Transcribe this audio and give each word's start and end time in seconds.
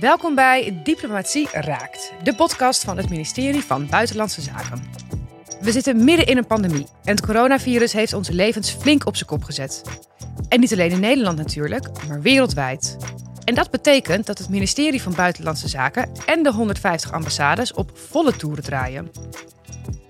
Welkom 0.00 0.34
bij 0.34 0.80
Diplomatie 0.82 1.48
Raakt, 1.52 2.12
de 2.22 2.34
podcast 2.34 2.84
van 2.84 2.96
het 2.96 3.10
ministerie 3.10 3.60
van 3.60 3.86
Buitenlandse 3.86 4.40
Zaken. 4.40 4.82
We 5.60 5.72
zitten 5.72 6.04
midden 6.04 6.26
in 6.26 6.36
een 6.36 6.46
pandemie 6.46 6.86
en 7.04 7.16
het 7.16 7.26
coronavirus 7.26 7.92
heeft 7.92 8.12
onze 8.12 8.32
levens 8.32 8.70
flink 8.70 9.06
op 9.06 9.16
zijn 9.16 9.28
kop 9.28 9.44
gezet. 9.44 9.82
En 10.48 10.60
niet 10.60 10.72
alleen 10.72 10.90
in 10.90 11.00
Nederland 11.00 11.36
natuurlijk, 11.36 11.88
maar 12.08 12.22
wereldwijd. 12.22 12.96
En 13.44 13.54
dat 13.54 13.70
betekent 13.70 14.26
dat 14.26 14.38
het 14.38 14.48
ministerie 14.48 15.02
van 15.02 15.14
Buitenlandse 15.14 15.68
Zaken 15.68 16.10
en 16.26 16.42
de 16.42 16.52
150 16.52 17.12
ambassades 17.12 17.72
op 17.72 17.98
volle 17.98 18.36
toeren 18.36 18.64
draaien. 18.64 19.10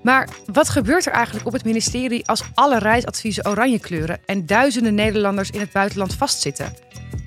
Maar 0.02 0.28
wat 0.46 0.68
gebeurt 0.68 1.06
er 1.06 1.12
eigenlijk 1.12 1.46
op 1.46 1.52
het 1.52 1.64
ministerie 1.64 2.26
als 2.28 2.42
alle 2.54 2.78
reisadviezen 2.78 3.46
oranje 3.46 3.80
kleuren 3.80 4.20
en 4.24 4.46
duizenden 4.46 4.94
Nederlanders 4.94 5.50
in 5.50 5.60
het 5.60 5.72
buitenland 5.72 6.14
vastzitten? 6.14 6.74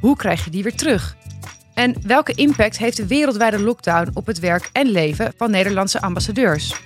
Hoe 0.02 0.16
krijg 0.16 0.44
je 0.44 0.52
die 0.52 0.64
weer 0.64 0.76
terug? 0.76 1.18
En 1.80 1.96
welke 2.02 2.34
impact 2.34 2.78
heeft 2.78 2.98
de 2.98 3.08
wereldwijde 3.08 3.60
lockdown 3.60 4.10
op 4.14 4.26
het 4.26 4.40
werk 4.40 4.70
en 4.74 4.88
leven 4.88 5.34
van 5.38 5.52
Nederlandse 5.52 6.02
ambassadeurs? 6.02 6.82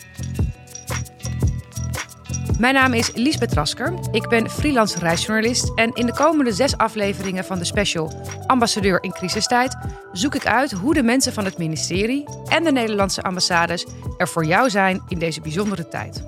Mijn 2.60 2.74
naam 2.74 2.94
is 2.94 3.12
Liesbeth 3.14 3.54
Rasker. 3.54 3.94
Ik 4.12 4.28
ben 4.28 4.50
freelance 4.50 5.00
reisjournalist. 5.00 5.72
En 5.76 5.94
in 5.94 6.06
de 6.06 6.14
komende 6.14 6.52
zes 6.52 6.78
afleveringen 6.78 7.46
van 7.46 7.60
de 7.60 7.66
special 7.66 8.22
Ambassadeur 8.48 9.04
in 9.04 9.12
crisistijd 9.12 9.78
zoek 10.12 10.36
ik 10.36 10.46
uit 10.46 10.72
hoe 10.72 10.94
de 10.94 11.04
mensen 11.04 11.34
van 11.34 11.46
het 11.46 11.58
ministerie 11.58 12.28
en 12.48 12.64
de 12.64 12.72
Nederlandse 12.72 13.22
ambassades 13.22 13.86
er 14.18 14.28
voor 14.28 14.46
jou 14.46 14.70
zijn 14.70 15.04
in 15.08 15.20
deze 15.20 15.42
bijzondere 15.42 15.88
tijd. 15.88 16.24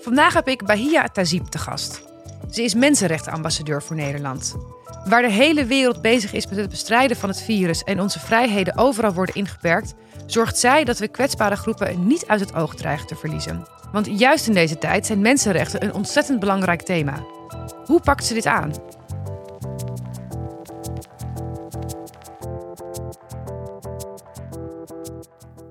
Vandaag 0.00 0.34
heb 0.34 0.48
ik 0.48 0.64
Bahia 0.64 1.08
Tazib 1.08 1.46
te 1.46 1.58
gast. 1.58 2.09
Ze 2.50 2.62
is 2.62 2.74
mensenrechtenambassadeur 2.74 3.82
voor 3.82 3.96
Nederland. 3.96 4.56
Waar 5.04 5.22
de 5.22 5.30
hele 5.30 5.64
wereld 5.64 6.02
bezig 6.02 6.32
is 6.32 6.46
met 6.46 6.58
het 6.58 6.70
bestrijden 6.70 7.16
van 7.16 7.28
het 7.28 7.42
virus 7.42 7.82
en 7.82 8.00
onze 8.00 8.20
vrijheden 8.20 8.76
overal 8.76 9.12
worden 9.12 9.34
ingeperkt, 9.34 9.94
zorgt 10.26 10.58
zij 10.58 10.84
dat 10.84 10.98
we 10.98 11.08
kwetsbare 11.08 11.56
groepen 11.56 12.06
niet 12.06 12.26
uit 12.26 12.40
het 12.40 12.54
oog 12.54 12.74
dreigen 12.74 13.06
te 13.06 13.16
verliezen. 13.16 13.66
Want 13.92 14.18
juist 14.18 14.46
in 14.46 14.54
deze 14.54 14.78
tijd 14.78 15.06
zijn 15.06 15.20
mensenrechten 15.20 15.84
een 15.84 15.94
ontzettend 15.94 16.40
belangrijk 16.40 16.82
thema. 16.82 17.24
Hoe 17.84 18.00
pakt 18.00 18.24
ze 18.24 18.34
dit 18.34 18.46
aan? 18.46 18.72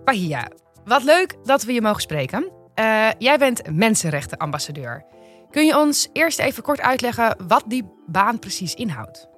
Bahia, 0.05 0.47
wat 0.85 1.03
leuk 1.03 1.35
dat 1.43 1.63
we 1.63 1.73
je 1.73 1.81
mogen 1.81 2.01
spreken. 2.01 2.51
Uh, 2.75 3.07
jij 3.17 3.37
bent 3.37 3.61
mensenrechtenambassadeur. 3.71 5.05
Kun 5.51 5.65
je 5.65 5.77
ons 5.77 6.09
eerst 6.13 6.39
even 6.39 6.63
kort 6.63 6.81
uitleggen 6.81 7.35
wat 7.47 7.63
die 7.67 7.85
baan 8.05 8.39
precies 8.39 8.73
inhoudt? 8.73 9.29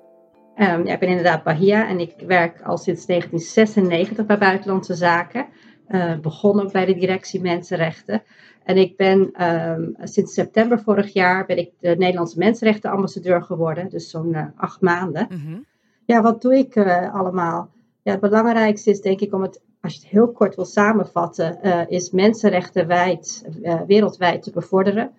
Um, 0.55 0.85
ja, 0.85 0.93
ik 0.93 0.99
ben 0.99 1.09
inderdaad 1.09 1.43
Bahia 1.43 1.87
en 1.87 1.99
ik 1.99 2.13
werk 2.27 2.61
al 2.61 2.77
sinds 2.77 3.05
1996 3.05 4.25
bij 4.25 4.37
Buitenlandse 4.37 4.95
Zaken. 4.95 5.47
Uh, 5.89 6.19
begon 6.19 6.61
ook 6.61 6.71
bij 6.71 6.85
de 6.85 6.93
directie 6.95 7.41
Mensenrechten. 7.41 8.23
En 8.63 8.77
ik 8.77 8.97
ben 8.97 9.47
um, 9.47 9.95
sinds 10.01 10.33
september 10.33 10.79
vorig 10.79 11.13
jaar 11.13 11.45
ben 11.45 11.57
ik 11.57 11.71
de 11.79 11.95
Nederlandse 11.97 12.37
Mensenrechtenambassadeur 12.37 13.43
geworden, 13.43 13.89
dus 13.89 14.09
zo'n 14.09 14.33
uh, 14.33 14.45
acht 14.55 14.81
maanden. 14.81 15.27
Mm 15.29 15.41
-hmm. 15.45 15.65
Ja, 16.05 16.21
wat 16.21 16.41
doe 16.41 16.57
ik 16.57 16.75
uh, 16.75 17.13
allemaal? 17.13 17.69
Ja, 18.01 18.11
het 18.11 18.21
belangrijkste 18.21 18.89
is 18.89 19.01
denk 19.01 19.19
ik 19.19 19.33
om 19.33 19.41
het, 19.41 19.61
als 19.81 19.93
je 19.93 19.99
het 19.99 20.09
heel 20.09 20.31
kort 20.31 20.55
wil 20.55 20.65
samenvatten, 20.65 21.61
is 21.89 22.11
mensenrechten 22.11 22.87
wijd, 22.87 23.45
wereldwijd 23.87 24.43
te 24.43 24.51
bevorderen 24.51 25.11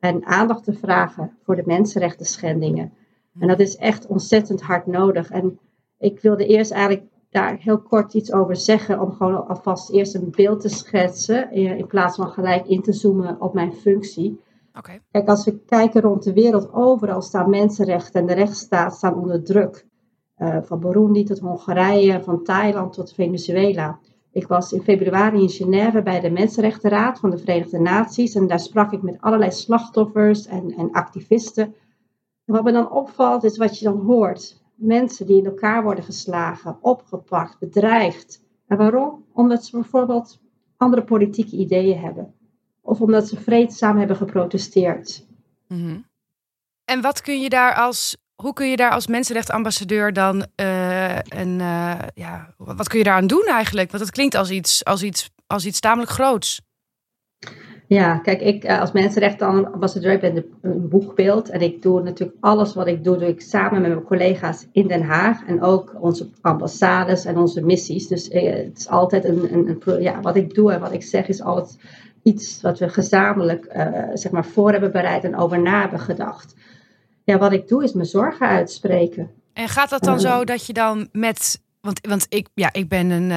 en 0.00 0.26
aandacht 0.26 0.64
te 0.64 0.72
vragen 0.72 1.36
voor 1.42 1.56
de 1.56 1.62
mensenrechten 1.66 2.26
schendingen. 2.26 2.92
En 3.38 3.48
dat 3.48 3.60
is 3.60 3.76
echt 3.76 4.06
ontzettend 4.06 4.62
hard 4.62 4.86
nodig. 4.86 5.30
En 5.30 5.58
ik 5.98 6.20
wilde 6.20 6.46
eerst 6.46 6.70
eigenlijk 6.70 7.06
daar 7.30 7.56
heel 7.60 7.78
kort 7.78 8.14
iets 8.14 8.32
over 8.32 8.56
zeggen, 8.56 9.00
om 9.00 9.12
gewoon 9.12 9.48
alvast 9.48 9.90
eerst 9.90 10.14
een 10.14 10.30
beeld 10.30 10.60
te 10.60 10.68
schetsen, 10.68 11.52
in 11.52 11.86
plaats 11.86 12.16
van 12.16 12.28
gelijk 12.28 12.66
in 12.66 12.82
te 12.82 12.92
zoomen 12.92 13.40
op 13.40 13.54
mijn 13.54 13.72
functie. 13.72 14.40
Okay. 14.78 15.00
Kijk, 15.10 15.28
als 15.28 15.44
we 15.44 15.58
kijken 15.58 16.00
rond 16.00 16.22
de 16.22 16.32
wereld, 16.32 16.72
overal 16.72 17.22
staan 17.22 17.50
mensenrechten 17.50 18.20
en 18.20 18.26
de 18.26 18.34
rechtsstaat 18.34 18.94
staan 18.94 19.14
onder 19.14 19.44
druk. 19.44 19.86
Uh, 20.38 20.56
van 20.62 20.80
Burundi 20.80 21.24
tot 21.24 21.38
Hongarije, 21.38 22.22
van 22.22 22.42
Thailand 22.42 22.92
tot 22.92 23.12
Venezuela. 23.12 23.98
Ik 24.32 24.46
was 24.46 24.72
in 24.72 24.82
februari 24.82 25.40
in 25.40 25.48
Genève 25.48 26.02
bij 26.02 26.20
de 26.20 26.30
Mensenrechtenraad 26.30 27.18
van 27.18 27.30
de 27.30 27.38
Verenigde 27.38 27.78
Naties 27.78 28.34
en 28.34 28.46
daar 28.46 28.60
sprak 28.60 28.92
ik 28.92 29.02
met 29.02 29.20
allerlei 29.20 29.50
slachtoffers 29.50 30.46
en, 30.46 30.74
en 30.76 30.92
activisten. 30.92 31.74
En 32.44 32.54
wat 32.54 32.64
me 32.64 32.72
dan 32.72 32.90
opvalt 32.90 33.44
is 33.44 33.56
wat 33.56 33.78
je 33.78 33.84
dan 33.84 34.00
hoort. 34.00 34.62
Mensen 34.74 35.26
die 35.26 35.38
in 35.38 35.46
elkaar 35.46 35.82
worden 35.82 36.04
geslagen, 36.04 36.78
opgepakt, 36.80 37.58
bedreigd. 37.58 38.42
En 38.66 38.76
waarom? 38.76 39.24
Omdat 39.32 39.64
ze 39.64 39.76
bijvoorbeeld 39.76 40.40
andere 40.76 41.04
politieke 41.04 41.56
ideeën 41.56 41.98
hebben. 41.98 42.34
Of 42.80 43.00
omdat 43.00 43.28
ze 43.28 43.40
vreedzaam 43.40 43.98
hebben 43.98 44.16
geprotesteerd. 44.16 45.26
-hmm. 45.66 46.06
En 46.84 47.00
wat 47.00 47.20
kun 47.20 47.40
je 47.40 47.48
daar 47.48 47.74
als 47.74 48.16
hoe 48.42 48.52
kun 48.52 48.66
je 48.66 48.76
daar 48.76 48.90
als 48.90 49.06
mensenrechtenambassadeur 49.06 50.12
dan 50.12 50.36
uh, 50.36 50.87
een, 51.28 51.58
uh, 51.60 51.98
ja, 52.14 52.54
wat 52.56 52.88
kun 52.88 52.98
je 52.98 53.04
daaraan 53.04 53.26
doen 53.26 53.44
eigenlijk? 53.46 53.90
Want 53.90 54.02
het 54.02 54.12
klinkt 54.12 54.34
als 54.34 54.50
iets, 54.50 54.84
als 54.84 55.02
iets, 55.02 55.30
als 55.46 55.66
iets 55.66 55.80
tamelijk 55.80 56.10
groots. 56.10 56.60
Ja, 57.86 58.18
kijk, 58.18 58.40
ik 58.40 58.64
eh, 58.64 58.80
als 58.80 58.92
mensenrechtenambassadeur 58.92 60.18
ben 60.18 60.44
een 60.62 60.88
boegbeeld 60.88 61.48
en 61.48 61.60
ik 61.60 61.82
doe 61.82 62.02
natuurlijk 62.02 62.38
alles 62.40 62.74
wat 62.74 62.86
ik 62.86 63.04
doe, 63.04 63.16
doe 63.16 63.28
ik 63.28 63.40
samen 63.40 63.80
met 63.80 63.90
mijn 63.90 64.02
collega's 64.02 64.66
in 64.72 64.86
Den 64.86 65.02
Haag 65.02 65.46
en 65.46 65.62
ook 65.62 65.94
onze 66.00 66.28
ambassades 66.40 67.24
en 67.24 67.36
onze 67.36 67.60
missies. 67.60 68.06
Dus 68.06 68.24
het 68.24 68.78
is 68.78 68.88
altijd 68.88 69.24
een, 69.24 69.52
een, 69.52 69.80
een, 69.84 70.02
ja, 70.02 70.20
wat 70.20 70.36
ik 70.36 70.54
doe 70.54 70.72
en 70.72 70.80
wat 70.80 70.92
ik 70.92 71.02
zeg 71.02 71.28
is 71.28 71.42
altijd 71.42 71.78
iets 72.22 72.60
wat 72.60 72.78
we 72.78 72.88
gezamenlijk 72.88 73.72
zeg 74.14 74.32
maar 74.32 74.44
voor 74.44 74.70
hebben 74.70 74.92
bereid 74.92 75.24
en 75.24 75.36
over 75.36 75.60
na 75.60 75.80
hebben 75.80 76.00
gedacht 76.00 76.54
ja, 77.28 77.38
wat 77.38 77.52
ik 77.52 77.68
doe 77.68 77.84
is 77.84 77.92
mijn 77.92 78.06
zorgen 78.06 78.46
uitspreken. 78.46 79.30
En 79.58 79.68
gaat 79.68 79.90
dat 79.90 80.02
dan 80.02 80.20
zo 80.20 80.44
dat 80.44 80.66
je 80.66 80.72
dan 80.72 81.08
met. 81.12 81.60
Want, 81.80 82.06
want 82.06 82.26
ik, 82.28 82.48
ja, 82.54 82.72
ik 82.72 82.88
ben 82.88 83.10
een. 83.10 83.30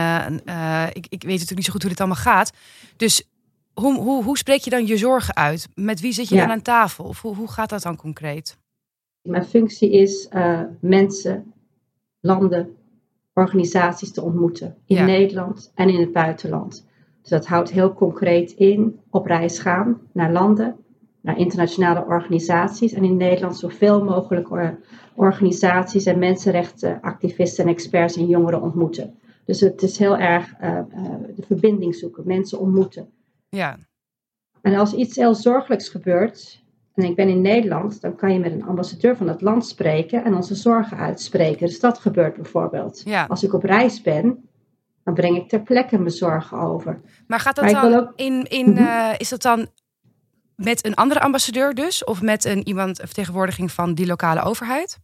Uh, 0.45 0.87
ik, 0.87 1.05
ik 1.09 1.21
weet 1.23 1.31
natuurlijk 1.31 1.55
niet 1.55 1.65
zo 1.65 1.71
goed 1.71 1.81
hoe 1.81 1.89
dit 1.89 1.99
allemaal 1.99 2.17
gaat. 2.17 2.51
Dus 2.97 3.29
hoe, 3.73 3.99
hoe, 3.99 4.23
hoe 4.23 4.37
spreek 4.37 4.61
je 4.61 4.69
dan 4.69 4.85
je 4.85 4.97
zorgen 4.97 5.35
uit? 5.35 5.67
Met 5.75 5.99
wie 5.99 6.13
zit 6.13 6.29
je 6.29 6.35
dan 6.35 6.49
aan 6.49 6.61
tafel? 6.61 7.05
Of 7.05 7.21
hoe, 7.21 7.35
hoe 7.35 7.51
gaat 7.51 7.69
dat 7.69 7.81
dan 7.81 7.95
concreet? 7.95 8.57
Mijn 9.21 9.45
functie 9.45 9.91
is 9.91 10.27
uh, 10.33 10.61
mensen, 10.79 11.53
landen, 12.19 12.75
organisaties 13.33 14.11
te 14.11 14.21
ontmoeten. 14.21 14.77
In 14.85 15.05
Nederland 15.05 15.71
en 15.75 15.89
in 15.89 15.99
het 15.99 16.11
buitenland. 16.11 16.85
Dus 17.21 17.29
dat 17.29 17.47
houdt 17.47 17.71
heel 17.71 17.93
concreet 17.93 18.51
in 18.51 18.99
op 19.09 19.25
reis 19.25 19.59
gaan 19.59 20.01
naar 20.11 20.31
landen 20.31 20.75
naar 21.21 21.37
internationale 21.37 22.05
organisaties 22.05 22.93
en 22.93 23.03
in 23.03 23.17
Nederland 23.17 23.57
zoveel 23.57 24.03
mogelijk 24.03 24.49
organisaties 25.15 26.05
en 26.05 26.19
mensenrechtenactivisten 26.19 27.63
en 27.63 27.69
experts 27.69 28.15
en 28.15 28.27
jongeren 28.27 28.61
ontmoeten. 28.61 29.19
Dus 29.45 29.59
het 29.59 29.81
is 29.81 29.97
heel 29.97 30.17
erg 30.17 30.53
uh, 30.61 30.69
uh, 30.69 31.13
de 31.35 31.45
verbinding 31.45 31.95
zoeken, 31.95 32.23
mensen 32.27 32.59
ontmoeten. 32.59 33.09
Ja. 33.49 33.77
En 34.61 34.75
als 34.75 34.93
iets 34.93 35.15
heel 35.15 35.35
zorgelijks 35.35 35.89
gebeurt, 35.89 36.63
en 36.93 37.03
ik 37.03 37.15
ben 37.15 37.29
in 37.29 37.41
Nederland, 37.41 38.01
dan 38.01 38.15
kan 38.15 38.33
je 38.33 38.39
met 38.39 38.51
een 38.51 38.65
ambassadeur 38.65 39.17
van 39.17 39.27
het 39.27 39.41
land 39.41 39.65
spreken 39.65 40.23
en 40.23 40.35
onze 40.35 40.55
zorgen 40.55 40.97
uitspreken. 40.97 41.67
Dus 41.67 41.79
dat 41.79 41.97
gebeurt 41.97 42.35
bijvoorbeeld. 42.35 43.01
Ja. 43.05 43.25
Als 43.25 43.43
ik 43.43 43.53
op 43.53 43.63
reis 43.63 44.01
ben, 44.01 44.49
dan 45.03 45.13
breng 45.13 45.37
ik 45.37 45.49
ter 45.49 45.61
plekke 45.61 45.97
mijn 45.97 46.11
zorgen 46.11 46.57
over. 46.57 47.01
Maar 47.27 47.39
gaat 47.39 47.55
dat 47.55 47.69
dan 47.69 47.93
ook... 47.93 48.13
in, 48.15 48.43
in 48.43 48.77
uh, 48.77 49.09
is 49.17 49.29
dat 49.29 49.41
dan 49.41 49.67
met 50.63 50.85
een 50.85 50.95
andere 50.95 51.19
ambassadeur 51.19 51.73
dus? 51.73 52.03
Of 52.03 52.21
met 52.21 52.45
een 52.45 52.67
iemand, 52.67 52.99
een 52.99 53.05
vertegenwoordiging 53.05 53.71
van 53.71 53.93
die 53.93 54.05
lokale 54.05 54.41
overheid? 54.41 54.99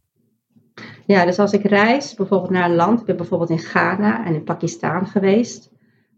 Ja, 1.06 1.24
dus 1.24 1.38
als 1.38 1.52
ik 1.52 1.64
reis, 1.64 2.14
bijvoorbeeld 2.14 2.50
naar 2.50 2.70
een 2.70 2.76
land, 2.76 3.00
ik 3.00 3.06
ben 3.06 3.16
bijvoorbeeld 3.16 3.50
in 3.50 3.58
Ghana 3.58 4.26
en 4.26 4.34
in 4.34 4.44
Pakistan 4.44 5.06
geweest. 5.06 5.70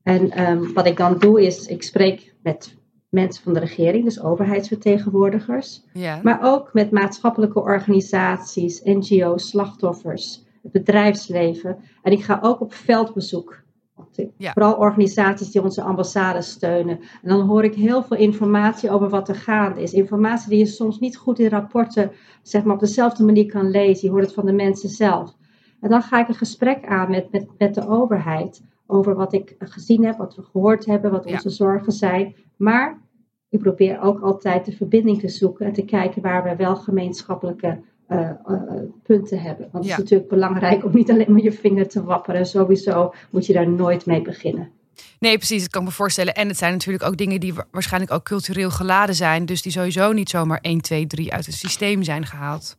En 0.02 0.50
um, 0.50 0.72
wat 0.72 0.87
ik 0.87 0.96
dan 0.96 1.19
doe 1.19 1.46
is, 1.46 1.66
ik 1.66 1.82
spreek 1.82 2.34
met 2.42 2.76
mensen 3.08 3.42
van 3.42 3.52
de 3.52 3.60
regering, 3.60 4.04
dus 4.04 4.20
overheidsvertegenwoordigers. 4.20 5.82
Ja. 5.93 6.20
Maar 6.22 6.38
ook 6.43 6.72
met 6.72 6.90
maatschappelijke 6.90 7.60
organisaties, 7.60 8.81
NGO's, 8.82 9.48
slachtoffers, 9.48 10.43
het 10.62 10.72
bedrijfsleven. 10.72 11.78
En 12.02 12.12
ik 12.12 12.25
ga 12.25 12.38
ook 12.43 12.60
op 12.60 12.75
veldbezoek 12.75 13.62
ja. 14.36 14.52
Vooral 14.52 14.74
organisaties 14.74 15.50
die 15.50 15.62
onze 15.62 15.82
ambassade 15.82 16.42
steunen. 16.42 16.98
En 16.98 17.28
dan 17.28 17.40
hoor 17.40 17.64
ik 17.64 17.74
heel 17.74 18.02
veel 18.02 18.16
informatie 18.16 18.90
over 18.90 19.08
wat 19.08 19.28
er 19.28 19.34
gaande 19.34 19.82
is. 19.82 19.92
Informatie 19.92 20.48
die 20.48 20.58
je 20.58 20.66
soms 20.66 20.98
niet 20.98 21.16
goed 21.16 21.38
in 21.38 21.48
rapporten 21.48 22.12
zeg 22.42 22.64
maar, 22.64 22.74
op 22.74 22.80
dezelfde 22.80 23.24
manier 23.24 23.46
kan 23.46 23.70
lezen. 23.70 24.06
Je 24.06 24.10
hoort 24.10 24.24
het 24.24 24.34
van 24.34 24.46
de 24.46 24.52
mensen 24.52 24.88
zelf. 24.88 25.36
En 25.80 25.90
dan 25.90 26.02
ga 26.02 26.20
ik 26.20 26.28
een 26.28 26.34
gesprek 26.34 26.86
aan 26.86 27.10
met, 27.10 27.32
met, 27.32 27.46
met 27.58 27.74
de 27.74 27.88
overheid 27.88 28.62
over 28.86 29.14
wat 29.14 29.32
ik 29.32 29.54
gezien 29.58 30.04
heb, 30.04 30.16
wat 30.16 30.34
we 30.34 30.42
gehoord 30.42 30.86
hebben, 30.86 31.10
wat 31.10 31.26
onze 31.26 31.50
zorgen 31.50 31.92
zijn. 31.92 32.34
Maar 32.56 33.00
ik 33.48 33.60
probeer 33.60 34.00
ook 34.00 34.20
altijd 34.20 34.64
de 34.64 34.72
verbinding 34.72 35.20
te 35.20 35.28
zoeken 35.28 35.66
en 35.66 35.72
te 35.72 35.84
kijken 35.84 36.22
waar 36.22 36.42
we 36.42 36.56
wel 36.56 36.76
gemeenschappelijke 36.76 37.80
punten 39.02 39.40
hebben. 39.40 39.68
Want 39.72 39.84
het 39.84 39.92
is 39.92 39.98
natuurlijk 39.98 40.30
belangrijk 40.30 40.84
om 40.84 40.94
niet 40.94 41.10
alleen 41.10 41.32
maar 41.32 41.42
je 41.42 41.52
vinger 41.52 41.88
te 41.88 42.04
wapperen. 42.04 42.46
Sowieso 42.46 43.14
moet 43.30 43.46
je 43.46 43.52
daar 43.52 43.68
nooit 43.68 44.06
mee 44.06 44.22
beginnen. 44.22 44.70
Nee, 45.18 45.36
precies. 45.36 45.62
Dat 45.62 45.70
kan 45.70 45.82
ik 45.82 45.88
me 45.88 45.94
voorstellen. 45.94 46.34
En 46.34 46.48
het 46.48 46.56
zijn 46.56 46.72
natuurlijk 46.72 47.04
ook 47.04 47.16
dingen 47.16 47.40
die 47.40 47.54
waarschijnlijk 47.70 48.12
ook 48.12 48.24
cultureel 48.24 48.70
geladen 48.70 49.14
zijn. 49.14 49.46
Dus 49.46 49.62
die 49.62 49.72
sowieso 49.72 50.12
niet 50.12 50.28
zomaar 50.28 50.58
1, 50.60 50.80
2, 50.80 51.06
3 51.06 51.32
uit 51.32 51.46
het 51.46 51.54
systeem 51.54 52.02
zijn 52.02 52.26
gehaald. 52.26 52.76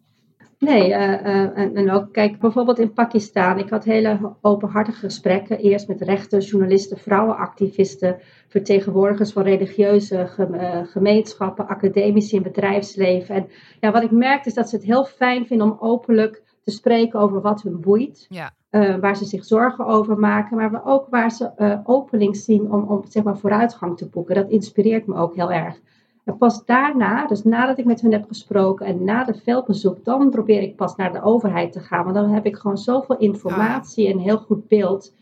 Nee, 0.62 0.90
uh, 0.90 1.58
en, 1.58 1.76
en, 1.76 1.92
ook 1.92 2.14
kijk, 2.14 2.40
bijvoorbeeld 2.40 2.80
in 2.80 2.94
Pakistan. 2.94 3.58
Ik 3.58 3.70
had 3.70 3.84
hele 3.84 4.36
openhartige 4.42 5.00
gesprekken. 5.00 5.60
Eerst 5.60 5.88
met 5.88 6.02
rechters, 6.02 6.50
journalisten, 6.50 6.98
vrouwenactivisten, 6.98 8.20
vertegenwoordigers 8.48 9.32
van 9.32 9.44
religieuze 9.44 10.28
gemeenschappen, 10.84 11.68
academici 11.68 12.36
in 12.36 12.42
bedrijfsleven. 12.42 13.36
En 13.36 13.48
ja, 13.80 13.92
wat 13.92 14.04
ik 14.04 14.12
merkte 14.12 14.50
is 14.50 14.56
dat 14.56 14.70
ze 14.70 14.76
het 14.76 14.86
heel 14.86 15.06
fijn 15.06 15.46
vinden 15.46 15.72
om 15.72 15.78
openlijk 15.80 16.44
te 16.64 16.72
spreken 16.72 17.20
over 17.20 17.42
wat 17.42 17.62
hun 17.62 17.80
boeit. 17.80 18.26
Ja. 18.30 18.52
Uh, 18.72 18.96
waar 18.96 19.16
ze 19.16 19.26
zich 19.26 19.46
zorgen 19.46 19.86
over 19.86 20.20
maken, 20.20 20.58
maar 20.58 20.86
ook 20.86 21.08
waar 21.10 21.32
ze 21.32 21.80
opening 21.84 22.36
zien 22.36 22.72
om, 22.72 22.84
om 22.84 23.06
zeg 23.08 23.24
maar, 23.24 23.38
vooruitgang 23.38 23.98
te 23.98 24.10
boeken. 24.10 24.36
Dat 24.36 24.50
inspireert 24.50 25.08
me 25.08 25.16
ook 25.16 25.36
heel 25.36 25.52
erg. 25.52 25.80
En 26.24 26.38
pas 26.38 26.66
daarna, 26.66 27.28
dus 27.28 27.44
nadat 27.44 27.78
ik 27.78 27.86
met 27.86 28.02
hun 28.02 28.12
heb 28.12 28.28
gesproken 28.28 28.86
en 28.86 29.04
na 29.04 29.26
het 29.26 29.42
veldbezoek, 29.44 30.06
dan 30.06 30.30
probeer 30.30 30.62
ik 30.62 30.76
pas 30.76 30.96
naar 30.96 31.14
de 31.14 31.22
overheid 31.22 31.72
te 31.72 31.80
gaan. 31.80 32.04
Want 32.04 32.16
dan 32.16 32.30
heb 32.30 32.46
ik 32.46 32.56
gewoon 32.56 32.78
zoveel 32.78 33.18
informatie 33.18 34.08
en 34.08 34.14
een 34.14 34.20
heel 34.20 34.38
goed 34.38 34.68
beeld. 34.68 35.14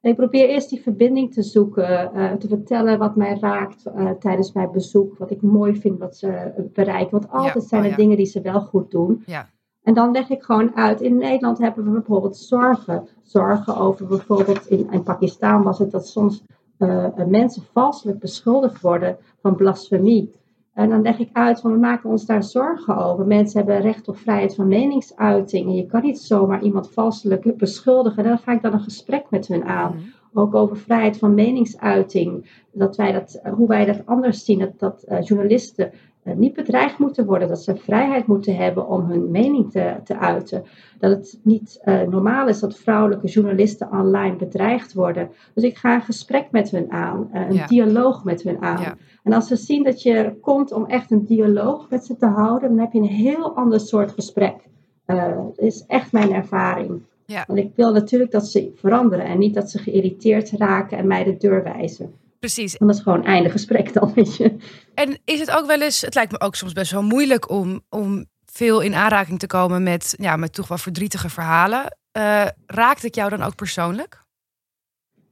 En 0.00 0.10
ik 0.10 0.16
probeer 0.16 0.48
eerst 0.48 0.70
die 0.70 0.82
verbinding 0.82 1.32
te 1.32 1.42
zoeken, 1.42 2.10
uh, 2.14 2.32
te 2.32 2.48
vertellen 2.48 2.98
wat 2.98 3.16
mij 3.16 3.38
raakt 3.40 3.84
uh, 3.86 4.10
tijdens 4.10 4.52
mijn 4.52 4.70
bezoek, 4.72 5.18
wat 5.18 5.30
ik 5.30 5.42
mooi 5.42 5.76
vind 5.76 5.98
wat 5.98 6.16
ze 6.16 6.52
bereiken. 6.72 7.10
Want 7.10 7.30
altijd 7.30 7.54
ja, 7.54 7.68
zijn 7.68 7.80
er 7.80 7.90
oh, 7.90 7.96
ja. 7.96 8.02
dingen 8.02 8.16
die 8.16 8.26
ze 8.26 8.40
wel 8.40 8.60
goed 8.60 8.90
doen. 8.90 9.22
Ja. 9.26 9.48
En 9.82 9.94
dan 9.94 10.10
leg 10.10 10.30
ik 10.30 10.42
gewoon 10.42 10.76
uit. 10.76 11.00
In 11.00 11.16
Nederland 11.16 11.58
hebben 11.58 11.84
we 11.84 11.90
bijvoorbeeld 11.90 12.36
zorgen. 12.36 13.08
Zorgen 13.22 13.76
over 13.76 14.06
bijvoorbeeld 14.06 14.66
in, 14.66 14.90
in 14.90 15.02
Pakistan 15.02 15.62
was 15.62 15.78
het 15.78 15.90
dat 15.90 16.06
soms 16.06 16.44
uh, 16.78 17.06
mensen 17.26 17.62
valselijk 17.72 18.18
beschuldigd 18.18 18.80
worden 18.80 19.16
van 19.40 19.56
blasfemie. 19.56 20.32
En 20.74 20.88
dan 20.88 21.02
leg 21.02 21.18
ik 21.18 21.28
uit 21.32 21.60
van 21.60 21.72
we 21.72 21.78
maken 21.78 22.10
ons 22.10 22.26
daar 22.26 22.44
zorgen 22.44 22.96
over. 22.96 23.26
Mensen 23.26 23.58
hebben 23.58 23.80
recht 23.80 24.08
op 24.08 24.16
vrijheid 24.16 24.54
van 24.54 24.68
meningsuiting. 24.68 25.66
En 25.66 25.74
je 25.74 25.86
kan 25.86 26.02
niet 26.02 26.18
zomaar 26.18 26.62
iemand 26.62 26.90
valselijk 26.90 27.56
beschuldigen. 27.56 28.22
En 28.22 28.28
dan 28.28 28.38
ga 28.38 28.52
ik 28.52 28.62
dan 28.62 28.72
een 28.72 28.80
gesprek 28.80 29.30
met 29.30 29.46
hun 29.46 29.64
aan. 29.64 29.94
Mm. 29.94 30.12
Ook 30.32 30.54
over 30.54 30.76
vrijheid 30.76 31.18
van 31.18 31.34
meningsuiting. 31.34 32.50
Dat 32.72 32.96
wij 32.96 33.12
dat, 33.12 33.40
hoe 33.54 33.68
wij 33.68 33.84
dat 33.84 34.06
anders 34.06 34.44
zien. 34.44 34.58
Dat, 34.58 34.78
dat 34.78 35.04
uh, 35.08 35.22
journalisten 35.22 35.92
niet 36.34 36.54
bedreigd 36.54 36.98
moeten 36.98 37.26
worden. 37.26 37.48
Dat 37.48 37.62
ze 37.62 37.76
vrijheid 37.76 38.26
moeten 38.26 38.56
hebben 38.56 38.88
om 38.88 39.10
hun 39.10 39.30
mening 39.30 39.70
te, 39.70 39.94
te 40.04 40.18
uiten. 40.18 40.64
Dat 40.98 41.10
het 41.10 41.38
niet 41.42 41.80
uh, 41.84 42.00
normaal 42.00 42.48
is 42.48 42.60
dat 42.60 42.76
vrouwelijke 42.76 43.26
journalisten 43.26 43.90
online 43.92 44.36
bedreigd 44.36 44.92
worden. 44.92 45.30
Dus 45.54 45.64
ik 45.64 45.76
ga 45.76 45.94
een 45.94 46.02
gesprek 46.02 46.50
met 46.50 46.70
hun 46.70 46.92
aan. 46.92 47.28
een 47.32 47.54
ja. 47.54 47.66
dialoog 47.66 48.24
met 48.24 48.42
hun 48.42 48.62
aan. 48.62 48.80
Ja. 48.80 48.96
En 49.22 49.32
als 49.32 49.46
ze 49.46 49.56
zien 49.56 49.82
dat 49.82 50.02
je 50.02 50.36
komt 50.40 50.72
om 50.72 50.86
echt 50.86 51.10
een 51.10 51.24
dialoog 51.24 51.90
met 51.90 52.04
ze 52.04 52.16
te 52.16 52.26
houden, 52.26 52.68
dan 52.68 52.78
heb 52.78 52.92
je 52.92 52.98
een 52.98 53.04
heel 53.04 53.56
ander 53.56 53.80
soort 53.80 54.12
gesprek. 54.12 54.54
Uh, 55.06 55.36
dat 55.36 55.58
is 55.58 55.84
echt 55.86 56.12
mijn 56.12 56.32
ervaring. 56.32 57.02
Ja. 57.26 57.44
Want 57.46 57.58
ik 57.58 57.70
wil 57.74 57.92
natuurlijk 57.92 58.30
dat 58.30 58.46
ze 58.46 58.72
veranderen 58.74 59.24
en 59.24 59.38
niet 59.38 59.54
dat 59.54 59.70
ze 59.70 59.78
geïrriteerd 59.78 60.50
raken 60.50 60.98
en 60.98 61.06
mij 61.06 61.24
de 61.24 61.36
deur 61.36 61.62
wijzen. 61.62 62.14
Precies. 62.38 62.76
En 62.76 62.86
dat 62.86 62.96
is 62.96 63.02
gewoon 63.02 63.24
einde 63.24 63.50
gesprek 63.50 63.92
dan, 63.92 64.12
weet 64.14 64.36
je. 64.36 64.56
En 64.94 65.18
is 65.24 65.40
het 65.40 65.50
ook 65.50 65.66
wel 65.66 65.80
eens, 65.80 66.00
het 66.00 66.14
lijkt 66.14 66.32
me 66.32 66.40
ook 66.40 66.54
soms 66.54 66.72
best 66.72 66.92
wel 66.92 67.02
moeilijk 67.02 67.50
om, 67.50 67.80
om 67.88 68.26
veel 68.44 68.80
in 68.80 68.94
aanraking 68.94 69.38
te 69.38 69.46
komen 69.46 69.82
met, 69.82 70.14
ja, 70.18 70.36
met 70.36 70.52
toch 70.52 70.68
wel 70.68 70.78
verdrietige 70.78 71.28
verhalen. 71.28 71.96
Uh, 72.18 72.46
raakt 72.66 73.02
het 73.02 73.14
jou 73.14 73.30
dan 73.30 73.42
ook 73.42 73.54
persoonlijk? 73.54 74.22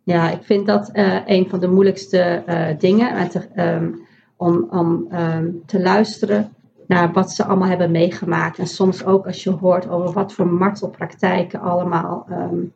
Ja, 0.05 0.31
ik 0.31 0.43
vind 0.43 0.67
dat 0.67 0.91
uh, 0.93 1.21
een 1.27 1.49
van 1.49 1.61
de 1.61 1.69
moeilijkste 1.69 2.43
uh, 2.49 2.79
dingen. 2.79 3.29
Te, 3.29 3.49
um, 3.57 4.07
om 4.37 4.67
om 4.71 5.09
um, 5.13 5.63
te 5.67 5.81
luisteren 5.81 6.55
naar 6.87 7.13
wat 7.13 7.33
ze 7.33 7.45
allemaal 7.45 7.69
hebben 7.69 7.91
meegemaakt. 7.91 8.59
En 8.59 8.67
soms 8.67 9.05
ook 9.05 9.27
als 9.27 9.43
je 9.43 9.51
hoort 9.51 9.89
over 9.89 10.13
wat 10.13 10.33
voor 10.33 10.47
martelpraktijken 10.47 11.61
allemaal, 11.61 12.27
um, 12.31 12.73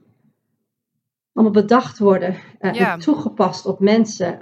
allemaal 1.37 1.63
bedacht 1.63 1.99
worden. 1.99 2.35
Uh, 2.61 2.73
ja. 2.73 2.93
En 2.93 2.99
toegepast 2.99 3.67
op 3.67 3.81
mensen. 3.81 4.39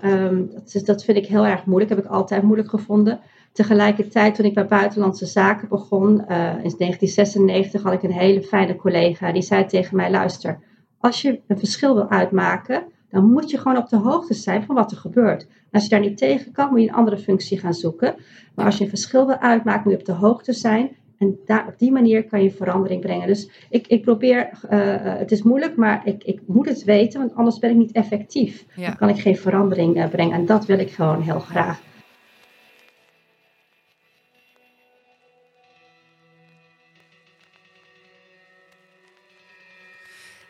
dat, 0.52 0.74
is, 0.74 0.84
dat 0.84 1.04
vind 1.04 1.18
ik 1.18 1.26
heel 1.26 1.46
erg 1.46 1.64
moeilijk. 1.64 1.90
Heb 1.90 2.04
ik 2.04 2.10
altijd 2.10 2.42
moeilijk 2.42 2.68
gevonden. 2.68 3.20
Tegelijkertijd, 3.52 4.34
toen 4.34 4.44
ik 4.44 4.54
bij 4.54 4.66
Buitenlandse 4.66 5.26
Zaken 5.26 5.68
begon, 5.68 6.10
in 6.10 6.26
1996, 6.26 7.82
had 7.82 7.92
ik 7.92 8.02
een 8.02 8.12
hele 8.12 8.42
fijne 8.42 8.76
collega. 8.76 9.32
Die 9.32 9.42
zei 9.42 9.66
tegen 9.66 9.96
mij: 9.96 10.10
luister 10.10 10.58
als 11.04 11.22
je 11.22 11.40
een 11.46 11.58
verschil 11.58 11.94
wil 11.94 12.08
uitmaken, 12.08 12.84
dan 13.10 13.32
moet 13.32 13.50
je 13.50 13.58
gewoon 13.58 13.76
op 13.76 13.88
de 13.88 13.96
hoogte 13.96 14.34
zijn 14.34 14.64
van 14.64 14.74
wat 14.74 14.90
er 14.90 14.96
gebeurt. 14.96 15.42
En 15.42 15.70
als 15.70 15.82
je 15.82 15.88
daar 15.88 16.00
niet 16.00 16.16
tegen 16.16 16.52
kan, 16.52 16.70
moet 16.70 16.80
je 16.80 16.88
een 16.88 16.94
andere 16.94 17.18
functie 17.18 17.58
gaan 17.58 17.74
zoeken. 17.74 18.14
Maar 18.54 18.64
als 18.64 18.78
je 18.78 18.84
een 18.84 18.90
verschil 18.90 19.26
wil 19.26 19.38
uitmaken, 19.38 19.82
moet 19.84 19.92
je 19.92 19.98
op 19.98 20.04
de 20.04 20.26
hoogte 20.26 20.52
zijn. 20.52 20.96
En 21.18 21.38
daar, 21.46 21.66
op 21.68 21.78
die 21.78 21.92
manier 21.92 22.24
kan 22.24 22.42
je 22.42 22.50
verandering 22.50 23.00
brengen. 23.00 23.26
Dus 23.26 23.50
ik, 23.70 23.86
ik 23.86 24.02
probeer, 24.02 24.50
uh, 24.70 24.80
het 25.00 25.32
is 25.32 25.42
moeilijk, 25.42 25.76
maar 25.76 26.02
ik, 26.04 26.24
ik 26.24 26.40
moet 26.46 26.68
het 26.68 26.84
weten, 26.84 27.20
want 27.20 27.34
anders 27.34 27.58
ben 27.58 27.70
ik 27.70 27.76
niet 27.76 27.92
effectief. 27.92 28.64
Ja. 28.76 28.86
Dan 28.86 28.96
kan 28.96 29.08
ik 29.08 29.20
geen 29.20 29.36
verandering 29.36 29.96
uh, 29.96 30.08
brengen. 30.08 30.34
En 30.34 30.46
dat 30.46 30.66
wil 30.66 30.78
ik 30.78 30.90
gewoon 30.90 31.22
heel 31.22 31.40
graag. 31.40 31.80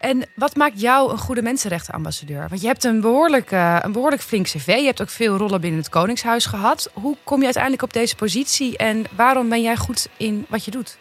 En 0.04 0.22
wat 0.36 0.56
maakt 0.56 0.80
jou 0.80 1.10
een 1.10 1.18
goede 1.18 1.42
mensenrechtenambassadeur? 1.42 2.46
Want 2.48 2.60
je 2.60 2.66
hebt 2.66 2.84
een 2.84 3.00
behoorlijk, 3.00 3.52
uh, 3.52 3.78
een 3.82 3.92
behoorlijk 3.92 4.22
flink 4.22 4.44
cv. 4.46 4.66
Je 4.66 4.84
hebt 4.84 5.02
ook 5.02 5.08
veel 5.08 5.36
rollen 5.36 5.60
binnen 5.60 5.80
het 5.80 5.88
Koningshuis 5.88 6.46
gehad. 6.46 6.90
Hoe 6.92 7.16
kom 7.24 7.38
je 7.38 7.44
uiteindelijk 7.44 7.82
op 7.82 7.92
deze 7.92 8.16
positie 8.16 8.76
en 8.76 9.04
waarom 9.16 9.48
ben 9.48 9.62
jij 9.62 9.76
goed 9.76 10.08
in 10.16 10.46
wat 10.48 10.64
je 10.64 10.70
doet? 10.70 10.98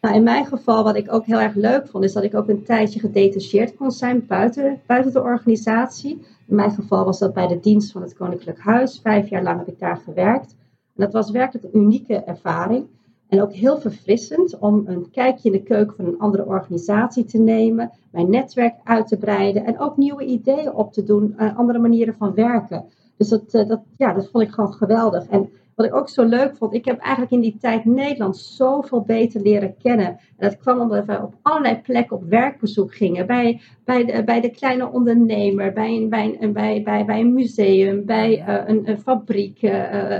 Nou, 0.00 0.14
in 0.14 0.22
mijn 0.22 0.46
geval, 0.46 0.84
wat 0.84 0.96
ik 0.96 1.12
ook 1.12 1.26
heel 1.26 1.40
erg 1.40 1.54
leuk 1.54 1.88
vond, 1.88 2.04
is 2.04 2.12
dat 2.12 2.22
ik 2.22 2.34
ook 2.34 2.48
een 2.48 2.64
tijdje 2.64 3.00
gedetacheerd 3.00 3.76
kon 3.76 3.90
zijn 3.90 4.26
buiten, 4.26 4.80
buiten 4.86 5.12
de 5.12 5.22
organisatie. 5.22 6.26
In 6.48 6.54
mijn 6.54 6.70
geval 6.70 7.04
was 7.04 7.18
dat 7.18 7.34
bij 7.34 7.46
de 7.46 7.60
dienst 7.60 7.92
van 7.92 8.02
het 8.02 8.14
Koninklijk 8.14 8.60
Huis. 8.60 9.00
Vijf 9.02 9.28
jaar 9.28 9.42
lang 9.42 9.58
heb 9.58 9.68
ik 9.68 9.78
daar 9.78 10.00
gewerkt. 10.04 10.54
En 10.96 11.04
dat 11.04 11.12
was 11.12 11.30
werkelijk 11.30 11.64
een 11.64 11.80
unieke 11.80 12.14
ervaring. 12.14 12.86
En 13.32 13.42
ook 13.42 13.52
heel 13.52 13.80
verfrissend 13.80 14.58
om 14.58 14.82
een 14.86 15.10
kijkje 15.10 15.50
in 15.50 15.52
de 15.52 15.62
keuken 15.62 15.96
van 15.96 16.04
een 16.04 16.18
andere 16.18 16.46
organisatie 16.46 17.24
te 17.24 17.38
nemen, 17.38 17.90
mijn 18.10 18.30
netwerk 18.30 18.74
uit 18.84 19.08
te 19.08 19.16
breiden 19.16 19.64
en 19.64 19.78
ook 19.78 19.96
nieuwe 19.96 20.24
ideeën 20.24 20.72
op 20.72 20.92
te 20.92 21.04
doen, 21.04 21.34
uh, 21.38 21.58
andere 21.58 21.78
manieren 21.78 22.14
van 22.14 22.34
werken. 22.34 22.84
Dus 23.16 23.28
dat, 23.28 23.54
uh, 23.54 23.68
dat, 23.68 23.80
ja, 23.96 24.12
dat 24.12 24.28
vond 24.30 24.44
ik 24.44 24.50
gewoon 24.50 24.72
geweldig. 24.72 25.26
En 25.26 25.50
wat 25.74 25.86
ik 25.86 25.94
ook 25.94 26.08
zo 26.08 26.24
leuk 26.24 26.56
vond, 26.56 26.74
ik 26.74 26.84
heb 26.84 26.98
eigenlijk 26.98 27.32
in 27.32 27.40
die 27.40 27.56
tijd 27.60 27.84
Nederland 27.84 28.36
zoveel 28.36 29.00
beter 29.00 29.40
leren 29.40 29.74
kennen. 29.82 30.06
En 30.06 30.18
dat 30.48 30.58
kwam 30.58 30.80
omdat 30.80 31.04
we 31.04 31.22
op 31.22 31.34
allerlei 31.42 31.80
plekken 31.80 32.16
op 32.16 32.24
werkbezoek 32.24 32.94
gingen. 32.94 33.26
Bij, 33.26 33.60
bij, 33.84 34.04
de, 34.04 34.24
bij 34.24 34.40
de 34.40 34.50
kleine 34.50 34.90
ondernemer, 34.90 35.72
bij 35.72 35.96
een, 35.96 36.08
bij 36.08 36.36
een, 36.40 36.52
bij, 36.52 36.82
bij, 36.82 37.04
bij 37.04 37.20
een 37.20 37.34
museum, 37.34 38.04
bij 38.04 38.44
een, 38.66 38.88
een, 38.88 38.98
fabriek, 38.98 39.60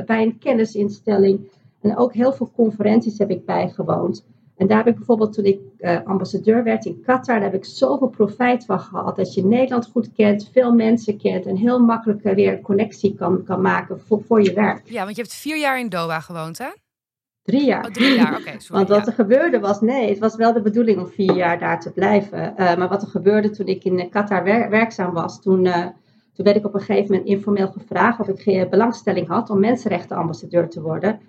bij 0.07 0.23
een 0.23 0.39
kennisinstelling. 0.39 1.51
En 1.83 1.97
ook 1.97 2.13
heel 2.13 2.33
veel 2.33 2.51
conferenties 2.55 3.19
heb 3.19 3.31
ik 3.31 3.45
bijgewoond. 3.45 4.25
En 4.57 4.67
daar 4.67 4.77
heb 4.77 4.87
ik 4.87 4.97
bijvoorbeeld 4.97 5.33
toen 5.33 5.45
ik 5.45 5.61
uh, 5.79 5.99
ambassadeur 6.05 6.65
werd 6.65 6.85
in 6.85 7.01
Qatar, 7.01 7.35
daar 7.35 7.51
heb 7.51 7.55
ik 7.55 7.65
zoveel 7.65 8.09
profijt 8.09 8.65
van 8.65 8.81
gehad. 8.81 9.17
Dat 9.17 9.35
je 9.35 9.45
Nederland 9.45 9.89
goed 9.93 10.13
kent, 10.13 10.51
veel 10.53 10.73
mensen 10.73 11.19
kent 11.19 11.47
en 11.47 11.57
heel 11.57 11.79
makkelijk 11.79 12.23
weer 12.23 12.53
een 12.53 12.61
connectie 12.61 13.15
kan, 13.15 13.45
kan 13.45 13.61
maken 13.61 14.01
voor, 14.01 14.23
voor 14.27 14.43
je 14.43 14.53
werk. 14.53 14.83
Ja, 14.85 15.05
want 15.05 15.17
je 15.17 15.23
hebt 15.23 15.35
vier 15.35 15.59
jaar 15.59 15.79
in 15.79 15.89
Doha 15.89 16.21
gewoond, 16.21 16.59
hè? 16.59 16.69
Drie 17.43 17.65
jaar. 17.65 17.85
Oh, 17.85 17.91
drie 17.91 18.15
jaar, 18.15 18.39
oké. 18.39 18.57
Want 18.69 18.89
wat 18.89 19.07
er 19.07 19.13
gebeurde 19.13 19.61
was, 19.61 19.81
nee, 19.81 20.09
het 20.09 20.19
was 20.19 20.37
wel 20.37 20.53
de 20.53 20.63
bedoeling 20.63 20.99
om 20.99 21.07
vier 21.07 21.35
jaar 21.35 21.59
daar 21.59 21.81
te 21.81 21.93
blijven. 21.93 22.55
Uh, 22.57 22.77
maar 22.77 22.89
wat 22.89 23.03
er 23.03 23.09
gebeurde 23.09 23.51
toen 23.51 23.67
ik 23.67 23.85
in 23.85 24.09
Qatar 24.11 24.45
wer 24.45 24.71
werkzaam 24.71 25.13
was, 25.13 25.43
toen, 25.43 25.65
uh, 25.65 25.87
toen 26.33 26.45
werd 26.45 26.57
ik 26.57 26.65
op 26.65 26.75
een 26.75 26.81
gegeven 26.81 27.11
moment 27.11 27.31
informeel 27.31 27.69
gevraagd 27.69 28.21
of 28.21 28.29
ik 28.29 28.71
belangstelling 28.71 29.29
had 29.29 29.51
om 29.51 29.61
mensenrechtenambassadeur 29.61 30.69
te 30.69 30.81
worden. 30.81 31.21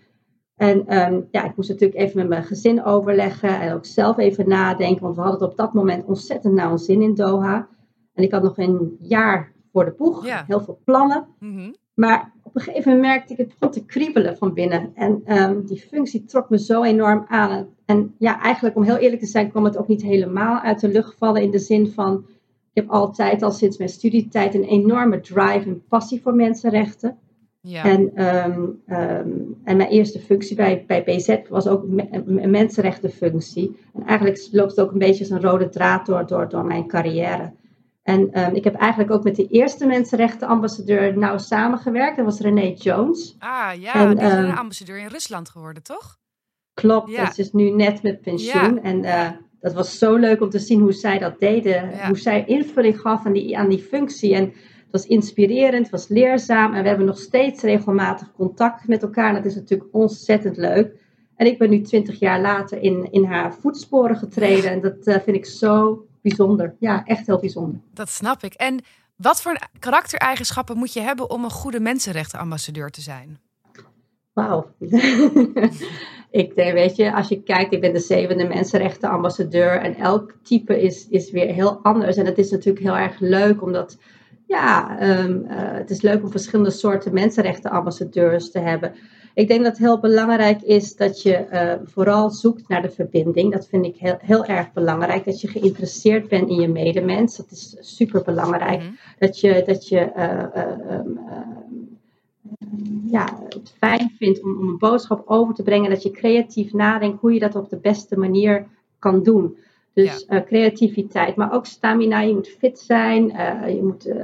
En 0.55 0.97
um, 0.97 1.27
ja, 1.31 1.43
ik 1.45 1.55
moest 1.55 1.69
natuurlijk 1.69 1.99
even 1.99 2.17
met 2.17 2.27
mijn 2.27 2.43
gezin 2.43 2.83
overleggen 2.83 3.59
en 3.59 3.73
ook 3.73 3.85
zelf 3.85 4.17
even 4.17 4.49
nadenken, 4.49 5.01
want 5.01 5.15
we 5.15 5.21
hadden 5.21 5.39
het 5.41 5.49
op 5.49 5.57
dat 5.57 5.73
moment 5.73 6.05
ontzettend 6.05 6.53
naar 6.53 6.71
ons 6.71 6.85
zin 6.85 7.01
in 7.01 7.13
Doha. 7.13 7.67
En 8.13 8.23
ik 8.23 8.31
had 8.31 8.43
nog 8.43 8.57
een 8.57 8.97
jaar 8.99 9.51
voor 9.71 9.85
de 9.85 9.93
boeg, 9.97 10.25
ja. 10.25 10.43
heel 10.47 10.61
veel 10.61 10.79
plannen. 10.83 11.27
Mm 11.39 11.55
-hmm. 11.55 11.75
Maar 11.93 12.31
op 12.43 12.55
een 12.55 12.61
gegeven 12.61 12.91
moment 12.91 13.11
merkte 13.11 13.33
ik 13.33 13.39
het 13.39 13.47
begon 13.47 13.71
te 13.73 13.85
kriebelen 13.85 14.37
van 14.37 14.53
binnen. 14.53 14.91
En 14.93 15.37
um, 15.41 15.65
die 15.65 15.79
functie 15.79 16.23
trok 16.23 16.49
me 16.49 16.59
zo 16.59 16.83
enorm 16.83 17.25
aan. 17.27 17.67
En 17.85 18.15
ja, 18.17 18.41
eigenlijk 18.41 18.75
om 18.75 18.83
heel 18.83 18.97
eerlijk 18.97 19.21
te 19.21 19.27
zijn, 19.27 19.49
kwam 19.49 19.63
het 19.63 19.77
ook 19.77 19.87
niet 19.87 20.01
helemaal 20.01 20.59
uit 20.59 20.79
de 20.79 20.87
lucht 20.87 21.17
vallen 21.17 21.41
in 21.41 21.51
de 21.51 21.59
zin 21.59 21.87
van, 21.87 22.25
ik 22.73 22.81
heb 22.81 22.89
altijd 22.89 23.41
al 23.41 23.51
sinds 23.51 23.77
mijn 23.77 23.89
studietijd 23.89 24.55
een 24.55 24.63
enorme 24.63 25.19
drive 25.19 25.65
en 25.65 25.83
passie 25.87 26.21
voor 26.21 26.35
mensenrechten. 26.35 27.17
Ja. 27.65 27.83
En, 27.83 28.15
ehm, 28.15 28.63
ehm, 28.85 29.29
en 29.63 29.77
mijn 29.77 29.89
eerste 29.89 30.19
functie 30.19 30.55
bij, 30.55 30.83
bij 30.87 31.03
BZ 31.03 31.37
was 31.49 31.67
ook 31.67 31.83
een 32.15 32.49
mensenrechtenfunctie. 32.51 33.79
En 33.93 34.05
eigenlijk 34.05 34.47
loopt 34.51 34.69
het 34.69 34.79
ook 34.79 34.91
een 34.91 34.99
beetje 34.99 35.19
als 35.19 35.29
een 35.29 35.49
rode 35.49 35.69
draad 35.69 36.05
door, 36.05 36.27
door, 36.27 36.49
door 36.49 36.65
mijn 36.65 36.87
carrière. 36.87 37.53
En 38.03 38.39
um, 38.39 38.55
ik 38.55 38.63
heb 38.63 38.75
eigenlijk 38.75 39.11
ook 39.11 39.23
met 39.23 39.35
de 39.35 39.47
eerste 39.47 39.85
mensenrechtenambassadeur 39.85 41.17
nauw 41.17 41.37
samengewerkt. 41.37 42.15
Dat 42.15 42.25
was 42.25 42.39
René 42.39 42.73
Jones. 42.75 43.35
Ah 43.39 43.71
ja, 43.79 43.93
en, 43.93 44.17
die 44.17 44.25
is 44.25 44.33
een 44.33 44.57
ambassadeur 44.57 44.97
in 44.97 45.07
Rusland 45.07 45.49
geworden, 45.49 45.83
toch? 45.83 46.17
Klopt, 46.73 47.11
ja. 47.11 47.31
ze 47.31 47.41
is 47.41 47.51
nu 47.51 47.69
net 47.69 48.03
met 48.03 48.21
pensioen. 48.21 48.81
En 48.81 49.03
uh, 49.03 49.29
dat 49.59 49.73
was 49.73 49.97
zo 49.97 50.15
leuk 50.15 50.41
om 50.41 50.49
te 50.49 50.59
zien 50.59 50.79
hoe 50.79 50.93
zij 50.93 51.19
dat 51.19 51.39
deden. 51.39 52.07
Hoe 52.07 52.17
zij 52.17 52.45
invulling 52.45 52.99
gaf 52.99 53.25
aan 53.25 53.33
die, 53.33 53.57
aan 53.57 53.69
die 53.69 53.83
functie. 53.83 54.35
En 54.35 54.53
was 54.93 55.05
inspirerend, 55.05 55.81
het 55.81 55.89
was 55.89 56.07
leerzaam. 56.07 56.73
En 56.73 56.81
we 56.81 56.87
hebben 56.87 57.05
nog 57.05 57.17
steeds 57.17 57.61
regelmatig 57.61 58.31
contact 58.31 58.87
met 58.87 59.01
elkaar. 59.01 59.27
En 59.27 59.35
dat 59.35 59.45
is 59.45 59.55
natuurlijk 59.55 59.89
ontzettend 59.91 60.57
leuk. 60.57 60.95
En 61.35 61.45
ik 61.45 61.57
ben 61.57 61.69
nu 61.69 61.81
twintig 61.81 62.19
jaar 62.19 62.41
later 62.41 62.81
in, 62.81 63.11
in 63.11 63.25
haar 63.25 63.53
voetsporen 63.53 64.17
getreden. 64.17 64.71
En 64.71 64.81
dat 64.81 65.07
uh, 65.07 65.15
vind 65.15 65.35
ik 65.35 65.45
zo 65.45 66.05
bijzonder. 66.21 66.75
Ja, 66.79 67.05
echt 67.05 67.25
heel 67.25 67.39
bijzonder. 67.39 67.79
Dat 67.93 68.09
snap 68.09 68.43
ik. 68.43 68.53
En 68.53 68.83
wat 69.15 69.41
voor 69.41 69.59
karaktereigenschappen 69.79 70.77
moet 70.77 70.93
je 70.93 71.01
hebben 71.01 71.29
om 71.29 71.43
een 71.43 71.51
goede 71.51 71.79
mensenrechtenambassadeur 71.79 72.89
te 72.89 73.01
zijn? 73.01 73.39
Wauw. 74.33 74.71
ik 76.41 76.55
denk, 76.55 76.73
weet 76.73 76.95
je, 76.95 77.13
als 77.13 77.27
je 77.27 77.43
kijkt, 77.43 77.73
ik 77.73 77.81
ben 77.81 77.93
de 77.93 77.99
zevende 77.99 78.47
mensenrechtenambassadeur 78.47 79.81
en 79.81 79.95
elk 79.95 80.33
type 80.43 80.81
is, 80.81 81.07
is 81.07 81.31
weer 81.31 81.53
heel 81.53 81.79
anders. 81.83 82.17
En 82.17 82.25
het 82.25 82.37
is 82.37 82.51
natuurlijk 82.51 82.85
heel 82.85 82.97
erg 82.97 83.19
leuk 83.19 83.61
omdat, 83.61 83.97
ja, 84.53 84.97
um, 85.19 85.45
het 85.47 85.89
is 85.89 86.01
leuk 86.01 86.23
om 86.23 86.31
verschillende 86.31 86.71
soorten 86.71 87.13
mensenrechtenambassadeurs 87.13 88.51
te 88.51 88.59
hebben. 88.59 88.93
Ik 89.33 89.47
denk 89.47 89.63
dat 89.63 89.71
het 89.71 89.85
heel 89.85 89.99
belangrijk 89.99 90.61
is 90.61 90.95
dat 90.95 91.21
je 91.21 91.45
uh, 91.51 91.73
vooral 91.85 92.29
zoekt 92.29 92.67
naar 92.67 92.81
de 92.81 92.89
verbinding. 92.89 93.51
Dat 93.51 93.67
vind 93.67 93.85
ik 93.85 93.95
heel, 93.95 94.17
heel 94.19 94.45
erg 94.45 94.73
belangrijk. 94.73 95.25
Dat 95.25 95.41
je 95.41 95.47
geïnteresseerd 95.47 96.27
bent 96.27 96.49
in 96.49 96.61
je 96.61 96.67
medemens. 96.67 97.37
Dat 97.37 97.51
is 97.51 97.77
super 97.79 98.23
belangrijk. 98.23 98.81
Mhm. 98.81 98.91
Dat 99.19 99.39
je, 99.39 99.63
dat 99.65 99.87
je 99.87 100.11
uh, 100.15 100.97
um, 100.97 101.19
ja, 103.05 103.39
het 103.49 103.73
fijn 103.77 104.11
vindt 104.17 104.43
om, 104.43 104.57
om 104.59 104.67
een 104.67 104.77
boodschap 104.77 105.23
over 105.25 105.53
te 105.53 105.63
brengen. 105.63 105.89
Dat 105.89 106.03
je 106.03 106.11
creatief 106.11 106.73
nadenkt 106.73 107.21
hoe 107.21 107.33
je 107.33 107.39
dat 107.39 107.55
op 107.55 107.69
de 107.69 107.77
beste 107.77 108.17
manier 108.17 108.65
kan 108.99 109.23
doen. 109.23 109.57
Dus 109.93 110.25
ja. 110.27 110.37
uh, 110.37 110.45
creativiteit, 110.45 111.35
maar 111.35 111.53
ook 111.53 111.65
stamina. 111.65 112.19
Je 112.19 112.33
moet 112.33 112.47
fit 112.47 112.79
zijn. 112.79 113.29
Uh, 113.29 113.75
je 113.75 113.83
moet, 113.83 114.07
uh, 114.07 114.15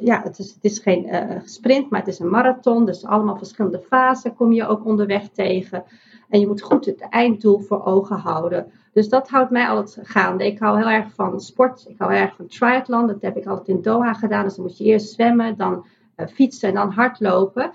ja, 0.00 0.22
het, 0.22 0.38
is, 0.38 0.54
het 0.54 0.64
is 0.64 0.78
geen 0.78 1.08
sprint, 1.44 1.90
maar 1.90 2.00
het 2.00 2.08
is 2.08 2.18
een 2.18 2.30
marathon. 2.30 2.86
Dus 2.86 3.04
allemaal 3.04 3.36
verschillende 3.36 3.82
fasen 3.88 4.34
kom 4.34 4.52
je 4.52 4.66
ook 4.66 4.86
onderweg 4.86 5.28
tegen. 5.28 5.84
En 6.28 6.40
je 6.40 6.46
moet 6.46 6.62
goed 6.62 6.84
het 6.84 7.00
einddoel 7.00 7.58
voor 7.58 7.84
ogen 7.84 8.16
houden. 8.16 8.72
Dus 8.92 9.08
dat 9.08 9.28
houdt 9.28 9.50
mij 9.50 9.66
altijd 9.66 10.08
gaande. 10.08 10.46
Ik 10.46 10.58
hou 10.58 10.78
heel 10.78 10.90
erg 10.90 11.14
van 11.14 11.40
sport. 11.40 11.84
Ik 11.88 11.98
hou 11.98 12.12
heel 12.12 12.22
erg 12.22 12.34
van 12.36 12.46
triathlon. 12.46 13.06
Dat 13.06 13.22
heb 13.22 13.36
ik 13.36 13.46
altijd 13.46 13.68
in 13.68 13.82
Doha 13.82 14.12
gedaan. 14.12 14.44
Dus 14.44 14.54
dan 14.54 14.64
moet 14.64 14.78
je 14.78 14.84
eerst 14.84 15.12
zwemmen, 15.12 15.56
dan 15.56 15.86
fietsen 16.32 16.68
en 16.68 16.74
dan 16.74 16.90
hardlopen. 16.90 17.72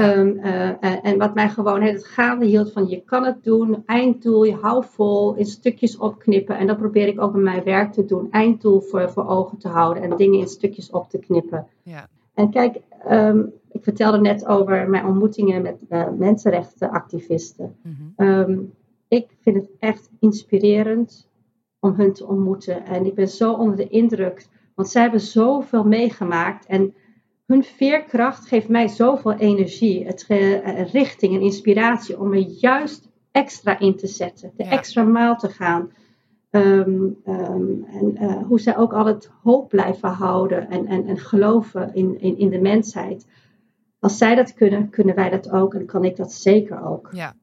Um, 0.00 0.38
uh, 0.42 1.04
en 1.06 1.18
wat 1.18 1.34
mij 1.34 1.48
gewoon 1.48 1.82
het 1.82 2.06
gaande 2.06 2.46
hield 2.46 2.72
van 2.72 2.88
je 2.88 3.02
kan 3.04 3.24
het 3.24 3.44
doen, 3.44 3.82
einddoel, 3.86 4.44
je 4.44 4.54
hou 4.54 4.84
vol, 4.90 5.34
in 5.34 5.46
stukjes 5.46 5.96
opknippen. 5.96 6.58
En 6.58 6.66
dat 6.66 6.76
probeer 6.76 7.06
ik 7.06 7.20
ook 7.20 7.34
in 7.34 7.42
mijn 7.42 7.64
werk 7.64 7.92
te 7.92 8.04
doen, 8.04 8.30
einddoel 8.30 8.80
voor, 8.80 9.10
voor 9.10 9.28
ogen 9.28 9.58
te 9.58 9.68
houden 9.68 10.02
en 10.02 10.16
dingen 10.16 10.40
in 10.40 10.48
stukjes 10.48 10.90
op 10.90 11.10
te 11.10 11.18
knippen. 11.18 11.66
Ja. 11.82 12.08
En 12.34 12.50
kijk, 12.50 12.80
um, 13.10 13.52
ik 13.70 13.82
vertelde 13.82 14.20
net 14.20 14.46
over 14.46 14.88
mijn 14.90 15.06
ontmoetingen 15.06 15.62
met 15.62 15.82
uh, 15.88 16.08
mensenrechtenactivisten. 16.18 17.76
Mm 17.82 18.14
um, 18.16 18.72
ik 19.08 19.36
vind 19.40 19.56
het 19.56 19.70
echt 19.78 20.10
inspirerend 20.20 21.28
om 21.80 21.94
hun 21.94 22.12
te 22.12 22.26
ontmoeten. 22.26 22.84
En 22.84 23.06
ik 23.06 23.14
ben 23.14 23.28
zo 23.28 23.52
onder 23.52 23.76
de 23.76 23.88
indruk, 23.88 24.46
want 24.74 24.88
zij 24.88 25.02
hebben 25.02 25.20
zoveel 25.20 25.84
meegemaakt. 25.84 26.66
En 26.66 26.94
hun 27.46 27.64
veerkracht 27.64 28.48
geeft 28.48 28.68
mij 28.68 28.88
zoveel 28.88 29.34
energie, 29.34 30.06
het, 30.06 30.24
uh, 30.28 30.92
richting 30.92 31.34
en 31.34 31.40
inspiratie 31.40 32.20
om 32.20 32.28
me 32.28 32.44
juist 32.44 33.08
extra 33.30 33.78
in 33.78 33.96
te 33.96 34.06
zetten, 34.06 34.52
de 34.56 34.64
extra 34.64 35.02
maal 35.02 35.36
te 35.36 35.48
gaan. 35.48 35.90
Um, 36.50 37.16
um, 37.26 37.84
en 37.90 38.16
uh, 38.22 38.42
hoe 38.42 38.60
zij 38.60 38.76
ook 38.76 38.92
altijd 38.92 39.30
hoop 39.42 39.68
blijven 39.68 40.08
houden 40.08 40.70
en, 40.70 40.86
en, 40.86 41.06
en 41.06 41.18
geloven 41.18 41.94
in, 41.94 42.20
in, 42.20 42.38
in 42.38 42.48
de 42.48 42.60
mensheid. 42.60 43.26
Als 43.98 44.18
zij 44.18 44.34
dat 44.34 44.54
kunnen, 44.54 44.90
kunnen 44.90 45.14
wij 45.14 45.30
dat 45.30 45.50
ook 45.50 45.74
en 45.74 45.86
kan 45.86 46.04
ik 46.04 46.16
dat 46.16 46.32
zeker 46.32 46.84
ook. 46.84 47.08
Ja. 47.12 47.34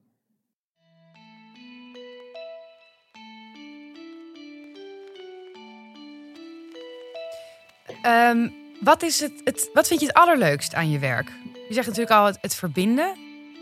Um, 8.31 8.62
wat, 8.83 9.03
is 9.03 9.19
het, 9.19 9.41
het, 9.43 9.69
wat 9.73 9.87
vind 9.87 9.99
je 9.99 10.05
het 10.05 10.15
allerleukst 10.15 10.73
aan 10.73 10.89
je 10.89 10.99
werk? 10.99 11.31
Je 11.67 11.73
zegt 11.73 11.87
natuurlijk 11.87 12.15
al 12.15 12.25
het, 12.25 12.55
verbinden. 12.55 13.15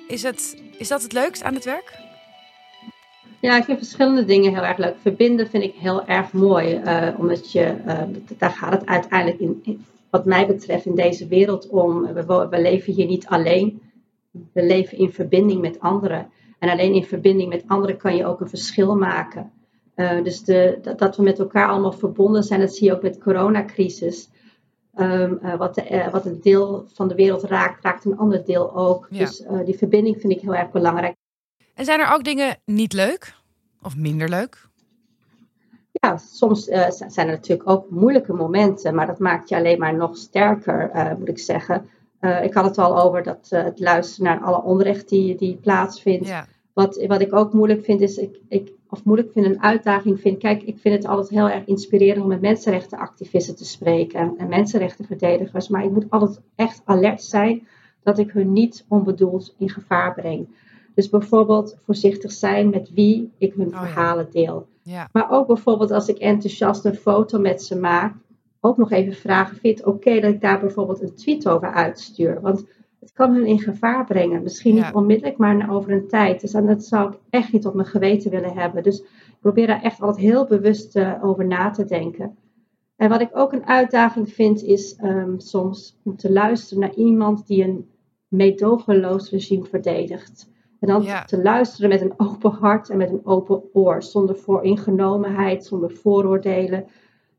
Is, 0.07 0.23
het, 0.23 0.61
is 0.77 0.87
dat 0.87 1.01
het 1.01 1.13
leukst 1.13 1.43
aan 1.43 1.53
het 1.53 1.65
werk? 1.65 1.99
Ja, 3.39 3.57
ik 3.57 3.63
vind 3.63 3.77
verschillende 3.77 4.25
dingen 4.25 4.53
heel 4.53 4.63
erg 4.63 4.77
leuk. 4.77 4.95
Verbinden 5.01 5.49
vind 5.49 5.63
ik 5.63 5.73
heel 5.73 6.05
erg 6.05 6.31
mooi. 6.31 6.81
Uh, 6.85 7.07
omdat 7.17 7.51
je, 7.51 7.75
uh, 7.87 8.01
daar 8.37 8.49
gaat 8.49 8.71
het 8.71 8.85
uiteindelijk 8.85 9.39
in, 9.39 9.85
wat 10.09 10.25
mij 10.25 10.47
betreft, 10.47 10.85
in 10.85 10.95
deze 10.95 11.27
wereld 11.27 11.69
om. 11.69 12.13
We, 12.13 12.47
we, 12.49 12.61
leven 12.61 12.93
hier 12.93 13.05
niet 13.05 13.27
alleen. 13.27 13.81
We 14.53 14.63
leven 14.63 14.97
in 14.97 15.11
verbinding 15.11 15.61
met 15.61 15.79
anderen. 15.79 16.29
En 16.59 16.69
alleen 16.69 16.93
in 16.93 17.03
verbinding 17.03 17.49
met 17.49 17.63
anderen 17.67 17.97
kan 17.97 18.15
je 18.15 18.25
ook 18.25 18.39
een 18.41 18.49
verschil 18.49 18.95
maken. 18.95 19.51
Uh, 19.95 20.23
dus 20.23 20.43
de, 20.43 20.79
dat, 20.81 20.99
dat, 20.99 21.17
we 21.17 21.23
met 21.23 21.39
elkaar 21.39 21.67
allemaal 21.67 21.91
verbonden 21.91 22.43
zijn, 22.43 22.59
dat 22.59 22.75
zie 22.75 22.87
je 22.87 22.93
ook 22.93 23.01
met 23.01 23.13
de 23.13 23.19
coronacrisis. 23.19 24.29
Um, 24.99 25.39
uh, 25.43 25.55
wat, 25.55 25.75
de, 25.75 25.89
uh, 25.91 26.11
wat 26.11 26.25
een 26.25 26.41
deel 26.41 26.85
van 26.93 27.07
de 27.07 27.15
wereld 27.15 27.43
raakt, 27.43 27.83
raakt 27.83 28.05
een 28.05 28.17
ander 28.17 28.45
deel 28.45 28.75
ook. 28.75 29.07
Dus 29.09 29.41
uh, 29.41 29.65
die 29.65 29.77
verbinding 29.77 30.21
vind 30.21 30.33
ik 30.33 30.41
heel 30.41 30.55
erg 30.55 30.71
belangrijk. 30.71 31.15
En 31.73 31.85
zijn 31.85 31.99
er 31.99 32.13
ook 32.13 32.23
dingen 32.23 32.57
niet 32.65 32.93
leuk 32.93 33.33
of 33.81 33.95
minder 33.95 34.29
leuk? 34.29 34.69
Ja, 35.91 36.17
soms 36.17 36.63
zijn 36.63 37.11
er 37.17 37.25
natuurlijk 37.25 37.69
ook 37.69 37.89
moeilijke 37.89 38.33
momenten, 38.33 38.95
maar 38.95 39.07
dat 39.07 39.19
maakt 39.19 39.49
je 39.49 39.55
alleen 39.55 39.79
maar 39.79 39.95
nog 39.95 40.17
sterker, 40.17 41.15
moet 41.19 41.29
ik 41.29 41.39
zeggen. 41.39 41.89
ik 42.41 42.53
had 42.53 42.65
het 42.65 42.77
al 42.77 43.01
over 43.01 43.23
dat, 43.23 43.47
het 43.49 43.79
luisteren 43.79 44.25
naar 44.25 44.41
alle 44.41 44.61
onrecht 44.61 45.09
die, 45.09 45.35
die 45.35 45.55
plaatsvindt. 45.55 46.27
Ja. 46.27 46.45
Wat, 46.73 47.05
wat 47.07 47.21
ik 47.21 47.35
ook 47.35 47.53
moeilijk 47.53 47.83
vind, 47.83 48.01
is 48.01 48.17
ik, 48.17 48.39
ik 48.47 48.71
of 48.91 49.03
moeilijk 49.03 49.31
vind, 49.31 49.45
een 49.45 49.61
uitdaging 49.61 50.19
vind. 50.19 50.37
Kijk, 50.37 50.63
ik 50.63 50.79
vind 50.79 50.95
het 50.95 51.05
altijd 51.05 51.29
heel 51.29 51.49
erg 51.49 51.65
inspirerend 51.65 52.23
om 52.23 52.27
met 52.27 52.41
mensenrechtenactivisten 52.41 53.55
te 53.55 53.65
spreken 53.65 54.33
en 54.37 54.49
mensenrechtenverdedigers. 54.49 55.67
Maar 55.67 55.83
ik 55.83 55.91
moet 55.91 56.09
altijd 56.09 56.41
echt 56.55 56.81
alert 56.85 57.23
zijn 57.23 57.67
dat 58.03 58.17
ik 58.17 58.31
hun 58.31 58.53
niet 58.53 58.85
onbedoeld 58.87 59.55
in 59.57 59.69
gevaar 59.69 60.13
breng. 60.13 60.47
Dus 60.93 61.09
bijvoorbeeld 61.09 61.77
voorzichtig 61.85 62.31
zijn 62.31 62.69
met 62.69 62.91
wie 62.93 63.31
ik 63.37 63.53
hun 63.53 63.73
oh, 63.73 63.79
verhalen 63.79 64.27
deel. 64.31 64.67
Ja. 64.81 65.09
Maar 65.11 65.31
ook 65.31 65.47
bijvoorbeeld 65.47 65.91
als 65.91 66.07
ik 66.07 66.17
enthousiast 66.17 66.85
een 66.85 66.95
foto 66.95 67.39
met 67.39 67.63
ze 67.63 67.75
maak, 67.75 68.15
ook 68.59 68.77
nog 68.77 68.91
even 68.91 69.13
vragen: 69.13 69.57
vind 69.57 69.77
je 69.77 69.83
het 69.83 69.93
oké 69.93 70.19
dat 70.19 70.33
ik 70.33 70.41
daar 70.41 70.59
bijvoorbeeld 70.59 71.01
een 71.01 71.15
tweet 71.15 71.47
over 71.47 71.73
uitstuur? 71.73 72.41
Want 72.41 72.65
het 73.01 73.11
kan 73.11 73.33
hun 73.33 73.45
in 73.45 73.59
gevaar 73.59 74.05
brengen. 74.05 74.43
Misschien 74.43 74.75
niet 74.75 74.93
onmiddellijk, 74.93 75.37
maar 75.37 75.71
over 75.71 75.91
een 75.91 76.07
tijd. 76.07 76.41
Dus 76.41 76.51
dat 76.51 76.83
zou 76.83 77.11
ik 77.11 77.19
echt 77.29 77.51
niet 77.51 77.65
op 77.65 77.73
mijn 77.73 77.87
geweten 77.87 78.31
willen 78.31 78.53
hebben. 78.53 78.83
Dus 78.83 78.99
ik 79.01 79.37
probeer 79.39 79.67
daar 79.67 79.81
echt 79.81 80.01
altijd 80.01 80.25
heel 80.25 80.45
bewust 80.45 80.95
uh, 80.95 81.13
over 81.21 81.45
na 81.45 81.69
te 81.69 81.85
denken. 81.85 82.37
En 82.95 83.09
wat 83.09 83.21
ik 83.21 83.29
ook 83.33 83.53
een 83.53 83.65
uitdaging 83.65 84.33
vind, 84.33 84.63
is 84.63 84.97
um, 85.03 85.39
soms 85.39 85.99
om 86.03 86.15
te 86.15 86.31
luisteren 86.31 86.79
naar 86.79 86.93
iemand 86.93 87.47
die 87.47 87.63
een 87.63 87.89
meedogenloos 88.27 89.29
regime 89.29 89.65
verdedigt. 89.65 90.49
En 90.79 90.87
dan 90.87 91.01
ja. 91.01 91.23
te 91.23 91.41
luisteren 91.41 91.89
met 91.89 92.01
een 92.01 92.13
open 92.17 92.51
hart 92.51 92.89
en 92.89 92.97
met 92.97 93.09
een 93.09 93.25
open 93.25 93.63
oor, 93.73 94.03
zonder 94.03 94.35
vooringenomenheid, 94.35 95.65
zonder 95.65 95.91
vooroordelen 95.91 96.85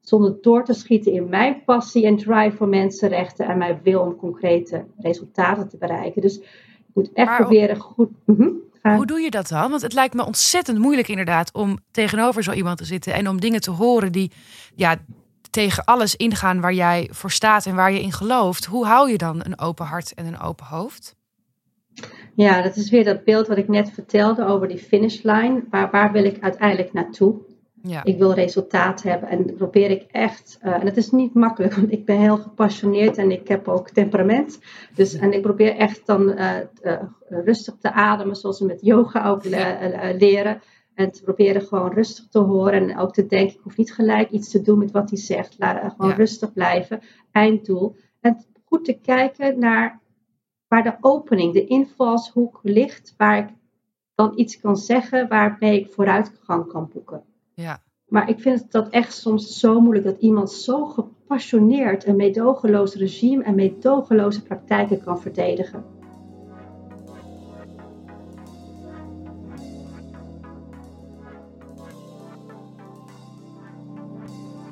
zonder 0.03 0.37
door 0.41 0.65
te 0.65 0.75
schieten 0.75 1.13
in 1.13 1.29
mijn 1.29 1.65
passie 1.65 2.07
en 2.07 2.17
drive 2.17 2.57
voor 2.57 2.69
mensenrechten 2.69 3.47
en 3.47 3.59
mijn 3.59 3.81
wil 3.83 4.01
om 4.01 4.17
concrete 4.17 4.85
resultaten 4.99 5.69
te 5.69 5.77
bereiken. 5.77 6.23
Dus 6.23 6.39
ik 6.39 6.95
moet 6.95 7.13
echt 7.13 7.37
proberen 7.37 7.77
goed. 7.77 8.11
Mhm, 8.25 8.49
hoe 8.83 9.07
doe 9.07 9.21
je 9.21 9.31
dat 9.31 9.49
dan? 9.49 9.71
Want 9.71 9.83
het 9.83 9.93
lijkt 9.93 10.15
me 10.15 10.27
ontzettend 10.27 10.79
moeilijk 10.79 11.09
inderdaad 11.09 11.53
om 11.53 11.79
tegenover 11.91 12.43
zo 12.43 12.53
iemand 12.53 12.79
te 12.79 12.85
zitten 12.85 13.15
en 13.15 13.29
om 13.29 13.41
dingen 13.41 13.61
te 13.61 13.71
horen 13.71 14.13
die 14.13 14.33
ja, 14.75 14.97
tegen 15.51 15.85
alles 15.85 16.17
ingaan 16.17 16.61
waar 16.61 16.73
jij 16.73 17.09
voor 17.13 17.31
staat 17.31 17.67
en 17.67 17.75
waar 17.75 17.93
je 17.93 18.03
in 18.03 18.13
gelooft. 18.13 18.65
Hoe 18.65 18.87
hou 18.87 19.11
je 19.11 19.19
dan 19.19 19.41
een 19.45 19.61
open 19.61 19.87
hart 19.87 20.15
en 20.15 20.27
een 20.27 20.41
open 20.41 20.67
hoofd? 20.67 21.17
Ja, 22.35 22.63
dat 22.63 22.77
is 22.77 22.91
weer 22.91 23.05
dat 23.05 23.25
beeld 23.25 23.47
wat 23.47 23.59
ik 23.59 23.69
net 23.69 23.91
vertelde 23.91 24.47
over 24.47 24.69
die 24.69 24.79
finishlijn. 24.79 25.67
Waar, 25.71 25.91
waar 25.91 26.13
wil 26.13 26.25
ik 26.25 26.43
uiteindelijk 26.43 26.93
naartoe? 26.93 27.35
Ja. 27.83 28.05
Ik 28.05 28.19
wil 28.19 28.33
resultaat 28.33 29.03
hebben 29.03 29.29
en 29.29 29.47
dat 29.47 29.57
probeer 29.57 29.91
ik 29.91 30.03
echt. 30.11 30.59
Uh, 30.63 30.75
en 30.75 30.87
het 30.87 30.97
is 30.97 31.11
niet 31.11 31.35
makkelijk, 31.35 31.75
want 31.81 31.93
ik 31.93 32.05
ben 32.05 32.19
heel 32.19 32.37
gepassioneerd 32.37 33.19
en 33.19 33.31
ik 33.31 33.49
heb 33.49 33.69
ook 33.69 33.91
temperament. 33.91 34.59
Dus, 34.95 35.15
en 35.15 35.33
ik 35.33 35.43
probeer 35.43 35.77
echt 35.77 36.07
dan 36.07 36.39
uh, 36.39 36.57
rustig 37.29 37.75
te 37.81 37.93
ademen, 37.93 38.37
zoals 38.37 38.59
we 38.59 38.67
met 38.67 38.81
yoga 38.81 39.29
ook 39.29 39.45
leren. 40.19 40.61
En 40.95 41.13
te 41.13 41.23
proberen 41.23 41.63
gewoon 41.63 41.93
rustig 41.93 42.29
te 42.29 42.39
horen 42.39 42.91
en 42.91 42.99
ook 42.99 43.13
te 43.13 43.27
denken, 43.27 43.55
ik 43.55 43.63
hoef 43.63 43.77
niet 43.77 43.95
gelijk 43.95 44.31
iets 44.31 44.51
te 44.51 44.63
doen 44.63 44.79
met 44.79 44.91
wat 44.91 45.11
hij 45.11 45.19
zegt. 45.19 45.55
Laat, 45.59 45.95
gewoon 45.97 46.13
rustig 46.13 46.53
blijven, 46.53 47.01
einddoel. 47.31 47.97
En 48.21 48.45
goed 48.65 48.85
te 48.85 48.93
kijken 48.93 49.59
naar 49.59 50.01
waar 50.69 50.83
de 50.83 50.97
opening, 51.01 51.53
de 51.53 51.65
invalshoek 51.65 52.61
ligt, 52.63 53.15
waar 53.17 53.39
ik 53.39 53.49
dan 54.15 54.33
iets 54.35 54.61
kan 54.61 54.77
zeggen 54.77 55.29
waarmee 55.29 55.81
ik 55.81 55.93
vooruitgang 55.93 56.67
kan 56.67 56.91
boeken. 56.93 57.25
Ja. 57.55 57.83
Maar 58.09 58.29
ik 58.29 58.41
vind 58.41 58.73
dat 58.73 58.89
echt 58.89 59.15
soms 59.15 59.59
zo 59.59 59.81
moeilijk 59.81 60.07
dat 60.07 60.19
iemand 60.19 60.51
zo 60.51 60.87
gepassioneerd 60.87 62.07
een 62.07 62.17
medogeloos 62.17 62.95
regime 62.95 63.45
en 63.45 63.55
medogeloze 63.55 64.43
praktijken 64.43 65.05
kan 65.05 65.21
verdedigen. 65.21 65.85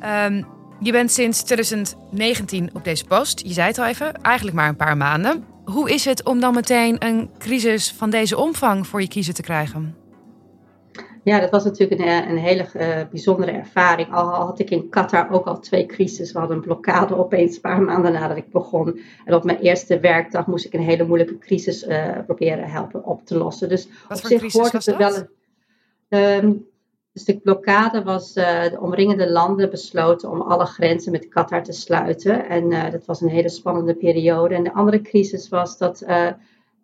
Um, 0.05 0.47
je 0.81 0.93
bent 0.93 1.11
sinds 1.11 1.43
2019 1.43 2.71
op 2.73 2.85
deze 2.85 3.05
post. 3.05 3.41
Je 3.47 3.53
zei 3.53 3.67
het 3.67 3.79
al 3.79 3.87
even, 3.87 4.15
eigenlijk 4.15 4.57
maar 4.57 4.69
een 4.69 4.77
paar 4.77 4.97
maanden. 4.97 5.45
Hoe 5.65 5.91
is 5.91 6.05
het 6.05 6.25
om 6.25 6.41
dan 6.41 6.55
meteen 6.55 7.05
een 7.05 7.31
crisis 7.39 7.93
van 7.93 8.11
deze 8.11 8.37
omvang 8.37 8.87
voor 8.87 9.01
je 9.01 9.09
kiezen 9.09 9.35
te 9.35 9.43
krijgen? 9.43 10.00
Ja, 11.23 11.41
dat 11.41 11.51
was 11.51 11.65
natuurlijk 11.65 12.01
een, 12.01 12.07
eh, 12.07 12.29
een 12.31 12.39
hele 12.39 12.67
uh, 12.77 13.09
bijzondere 13.11 13.51
ervaring. 13.51 14.13
Al 14.13 14.29
had 14.29 14.59
ik 14.59 14.71
in 14.71 14.89
Qatar 14.89 15.31
ook 15.31 15.47
al 15.47 15.59
twee 15.59 15.87
crises. 15.87 16.33
We 16.33 16.39
hadden 16.39 16.57
een 16.57 16.63
blokkade 16.63 17.17
opeens 17.17 17.55
een 17.55 17.61
paar 17.61 17.83
maanden 17.83 18.13
nadat 18.13 18.37
ik 18.37 18.51
begon. 18.51 19.01
En 19.25 19.35
op 19.35 19.45
mijn 19.45 19.59
eerste 19.59 20.01
werkdag 20.01 20.47
moest 20.47 20.65
ik 20.65 20.73
een 20.73 20.81
hele 20.81 21.05
moeilijke 21.05 21.39
crisis 21.39 21.87
uh, 21.87 22.19
proberen 22.27 22.71
helpen 22.71 23.05
op 23.05 23.27
te 23.27 23.37
lossen. 23.37 23.69
Dus 23.69 23.89
Wat 24.09 24.19
op 24.19 24.27
zich 24.27 24.53
hoort 24.53 24.73
het 24.73 24.87
er 24.87 24.97
wel 24.97 25.17
een. 25.17 25.29
Um, 26.45 26.69
dus 27.13 27.25
de 27.25 27.39
blokkade 27.39 28.03
was, 28.03 28.37
uh, 28.37 28.63
de 28.63 28.81
omringende 28.81 29.31
landen 29.31 29.71
besloten 29.71 30.31
om 30.31 30.41
alle 30.41 30.65
grenzen 30.65 31.13
met 31.13 31.29
Qatar 31.29 31.63
te 31.63 31.73
sluiten. 31.73 32.49
En 32.49 32.91
dat 32.91 33.05
was 33.05 33.21
een 33.21 33.29
hele 33.29 33.49
spannende 33.49 33.95
periode. 33.95 34.55
En 34.55 34.65
de 34.65 34.73
andere 34.73 35.01
crisis 35.01 35.49
was 35.49 35.79
dat 35.79 36.05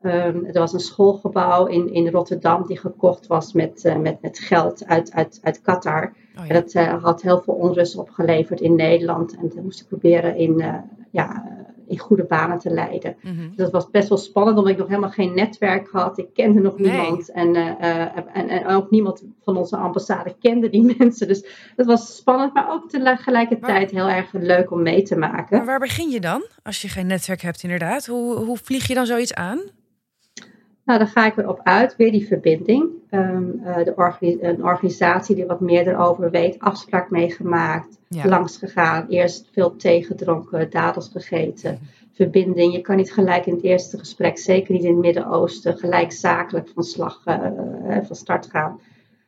um, 0.07 0.45
er 0.45 0.61
was 0.61 0.73
een 0.73 0.81
schoolgebouw 0.81 1.67
in, 1.67 1.93
in 1.93 2.09
Rotterdam 2.09 2.67
die 2.67 2.79
gekocht 2.79 3.27
was 3.27 3.53
met, 3.53 3.95
met, 4.01 4.23
met 4.23 4.39
geld 4.39 4.87
uit, 4.87 5.13
uit, 5.13 5.39
uit 5.43 5.63
Qatar. 5.63 6.13
Oh, 6.39 6.47
ja. 6.47 6.61
Dat 6.61 6.73
had 7.03 7.23
heel 7.23 7.41
veel 7.41 7.55
onrust 7.55 7.97
opgeleverd 7.97 8.61
in 8.61 8.75
Nederland. 8.75 9.37
En 9.37 9.49
dat 9.55 9.63
moest 9.63 9.81
ik 9.81 9.89
proberen 9.89 10.37
in, 10.37 10.65
ja, 11.11 11.45
in 11.87 11.99
goede 11.99 12.25
banen 12.25 12.59
te 12.59 12.71
leiden. 12.71 13.17
Mm 13.23 13.53
Dat 13.57 13.71
was 13.71 13.91
best 13.91 14.09
wel 14.09 14.19
spannend, 14.19 14.59
omdat 14.59 14.73
ik 14.73 14.79
nog 14.79 14.89
helemaal 14.89 15.11
geen 15.11 15.35
netwerk 15.35 15.89
had. 15.89 16.19
Ik 16.19 16.29
kende 16.35 16.61
nog 16.61 16.79
niemand. 16.79 17.31
En, 17.31 17.55
en, 17.55 18.49
en, 18.49 18.67
ook 18.67 18.91
niemand 18.91 19.25
van 19.43 19.57
onze 19.57 19.77
ambassade 19.77 20.37
kende 20.41 20.69
die 20.69 20.95
mensen. 20.99 21.29
Dus 21.29 21.47
dat 21.77 21.87
was 21.87 22.17
spannend, 22.17 22.55
maar 22.55 22.73
ook 22.73 22.91
tegelijkertijd 22.91 23.91
heel 23.91 24.09
erg 24.09 24.33
leuk 24.33 24.71
om 24.71 24.83
mee 24.83 25.03
te 25.03 25.17
maken. 25.17 25.57
Maar 25.57 25.67
waar 25.67 25.79
begin 25.79 26.11
je 26.11 26.21
dan, 26.21 26.47
als 26.63 26.83
je 26.83 26.89
geen 26.89 27.07
netwerk 27.07 27.41
hebt 27.41 27.63
inderdaad? 27.63 28.07
Hoe, 28.07 28.35
hoe 28.35 28.59
vlieg 28.59 28.87
je 28.87 28.95
dan 28.95 29.07
zoiets 29.07 29.35
aan? 29.35 29.61
Nou, 30.87 30.99
dan 30.99 31.09
ga 31.09 31.27
ik 31.27 31.37
erop 31.37 31.61
uit, 31.63 31.97
weer 31.97 32.11
die 32.13 32.27
verbinding. 32.27 32.91
Um, 33.11 33.61
uh, 33.65 33.77
de 33.77 34.39
een 34.41 34.65
organisatie 34.65 35.35
die 35.35 35.47
wat 35.47 35.61
meer 35.61 35.89
erover 35.89 36.31
weet, 36.31 36.59
afspraak 36.59 37.11
meegemaakt, 37.11 37.99
ja. 38.09 38.29
langs 38.29 38.57
gegaan, 38.57 39.07
eerst 39.09 39.49
veel 39.53 39.77
thee 39.77 40.05
gedronken, 40.05 40.71
dadels 40.71 41.09
gegeten, 41.09 41.79
verbinding. 42.13 42.73
Je 42.73 42.81
kan 42.81 42.97
niet 42.97 43.13
gelijk 43.13 43.47
in 43.47 43.55
het 43.55 43.63
eerste 43.63 43.99
gesprek, 43.99 44.39
zeker 44.39 44.75
niet 44.75 44.85
in 44.85 44.91
het 44.91 45.01
Midden-Oosten, 45.01 45.79
gelijk 45.79 46.13
zakelijk 46.13 46.69
van 46.75 46.83
slag, 46.83 47.23
uh, 47.27 47.99
van 48.03 48.17
start 48.17 48.47
gaan. 48.47 48.81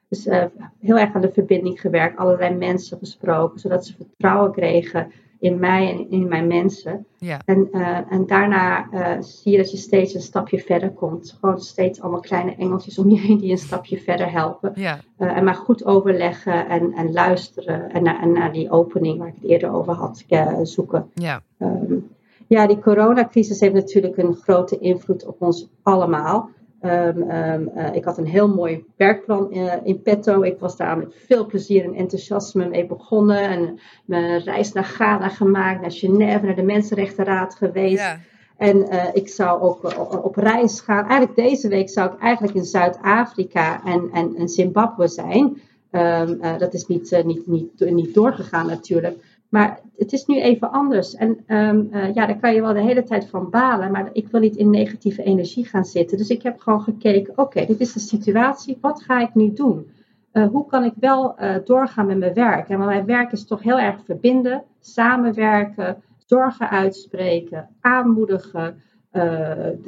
Dus 0.08 0.26
uh, 0.26 0.44
heel 0.80 0.98
erg 0.98 1.14
aan 1.14 1.20
de 1.20 1.32
verbinding 1.32 1.80
gewerkt, 1.80 2.18
allerlei 2.18 2.54
mensen 2.54 2.98
gesproken, 2.98 3.60
zodat 3.60 3.86
ze 3.86 3.94
vertrouwen 3.96 4.52
kregen 4.52 5.12
in 5.40 5.58
mij 5.58 5.90
en 5.90 6.10
in 6.10 6.28
mijn 6.28 6.46
mensen. 6.46 7.06
Ja. 7.18 7.40
En, 7.44 7.68
uh, 7.72 8.12
en 8.12 8.26
daarna 8.26 8.88
uh, 8.92 9.22
zie 9.22 9.52
je 9.52 9.58
dat 9.58 9.70
je 9.70 9.76
steeds 9.76 10.14
een 10.14 10.20
stapje 10.20 10.58
verder 10.58 10.90
komt. 10.90 11.36
Gewoon 11.40 11.60
steeds 11.60 12.00
allemaal 12.00 12.20
kleine 12.20 12.54
engeltjes 12.54 12.98
om 12.98 13.10
je 13.10 13.18
heen 13.18 13.38
die 13.38 13.50
een 13.50 13.58
stapje 13.58 13.98
verder 13.98 14.32
helpen. 14.32 14.72
Ja. 14.74 14.98
Uh, 15.18 15.36
en 15.36 15.44
maar 15.44 15.54
goed 15.54 15.84
overleggen 15.84 16.68
en, 16.68 16.92
en 16.92 17.12
luisteren. 17.12 17.90
En, 17.90 18.02
naar, 18.02 18.20
en 18.20 18.32
naar 18.32 18.52
die 18.52 18.70
opening 18.70 19.18
waar 19.18 19.28
ik 19.28 19.34
het 19.40 19.50
eerder 19.50 19.72
over 19.72 19.92
had 19.92 20.24
zoeken. 20.62 21.10
Ja. 21.14 21.42
Um, 21.58 22.08
ja, 22.46 22.66
die 22.66 22.78
coronacrisis 22.78 23.60
heeft 23.60 23.74
natuurlijk 23.74 24.16
een 24.16 24.34
grote 24.34 24.78
invloed 24.78 25.26
op 25.26 25.42
ons 25.42 25.68
allemaal. 25.82 26.50
Um, 26.82 27.30
um, 27.30 27.70
uh, 27.76 27.94
ik 27.94 28.04
had 28.04 28.18
een 28.18 28.26
heel 28.26 28.48
mooi 28.48 28.84
werkplan 28.96 29.48
uh, 29.50 29.72
in 29.82 30.02
petto. 30.02 30.42
Ik 30.42 30.58
was 30.58 30.76
daar 30.76 30.98
met 30.98 31.14
veel 31.26 31.46
plezier 31.46 31.84
en 31.84 31.94
enthousiasme 31.94 32.68
mee 32.68 32.86
begonnen. 32.86 33.42
En 33.42 33.78
mijn 34.04 34.40
reis 34.40 34.72
naar 34.72 34.84
Ghana 34.84 35.28
gemaakt, 35.28 35.80
naar 35.80 35.92
Genève, 35.92 36.44
naar 36.44 36.54
de 36.54 36.62
Mensenrechtenraad 36.62 37.54
geweest. 37.54 38.02
Ja. 38.02 38.18
En 38.56 38.76
uh, 38.76 39.04
ik 39.12 39.28
zou 39.28 39.60
ook 39.60 39.84
op, 40.24 40.36
reis 40.36 40.80
gaan. 40.80 41.06
Eigenlijk 41.06 41.36
deze 41.36 41.68
week 41.68 41.88
zou 41.88 42.12
ik 42.12 42.20
eigenlijk 42.20 42.56
in 42.56 42.64
Zuid-Afrika 42.64 43.84
en, 43.84 44.08
en, 44.12 44.34
en 44.36 44.48
Zimbabwe 44.48 45.08
zijn. 45.08 45.60
Um, 45.92 46.40
dat 46.58 46.74
is 46.74 46.86
niet, 46.86 47.22
niet, 47.24 47.46
niet, 47.46 47.90
niet 47.90 48.14
doorgegaan 48.14 48.66
natuurlijk. 48.66 49.27
Maar 49.48 49.80
het 49.96 50.12
is 50.12 50.26
nu 50.26 50.40
even 50.40 50.70
anders. 50.70 51.14
En 51.14 51.28
um, 51.46 51.88
uh, 51.92 52.14
ja, 52.14 52.26
daar 52.26 52.38
kan 52.38 52.54
je 52.54 52.60
wel 52.60 52.72
de 52.72 52.80
hele 52.80 53.02
tijd 53.02 53.28
van 53.28 53.50
balen. 53.50 53.90
Maar 53.90 54.08
ik 54.12 54.28
wil 54.28 54.40
niet 54.40 54.56
in 54.56 54.70
negatieve 54.70 55.22
energie 55.22 55.64
gaan 55.64 55.84
zitten. 55.84 56.18
Dus 56.18 56.28
ik 56.28 56.42
heb 56.42 56.60
gewoon 56.60 56.82
gekeken: 56.82 57.38
oké, 57.38 57.66
dit 57.66 57.80
is 57.80 57.92
de 57.92 58.00
situatie. 58.00 58.78
Wat 58.80 59.02
ga 59.02 59.20
ik 59.20 59.34
nu 59.34 59.52
doen? 59.52 59.90
Uh, 60.32 60.46
hoe 60.48 60.66
kan 60.66 60.84
ik 60.84 60.92
wel 61.00 61.34
uh, 61.40 61.54
doorgaan 61.64 62.06
met 62.06 62.18
mijn 62.18 62.34
werk? 62.34 62.68
En 62.68 62.78
mijn 62.78 63.06
werk 63.06 63.32
is 63.32 63.44
toch 63.44 63.62
heel 63.62 63.78
erg 63.78 64.04
verbinden, 64.04 64.64
samenwerken, 64.80 66.02
zorgen 66.26 66.70
uitspreken, 66.70 67.68
aanmoedigen. 67.80 68.82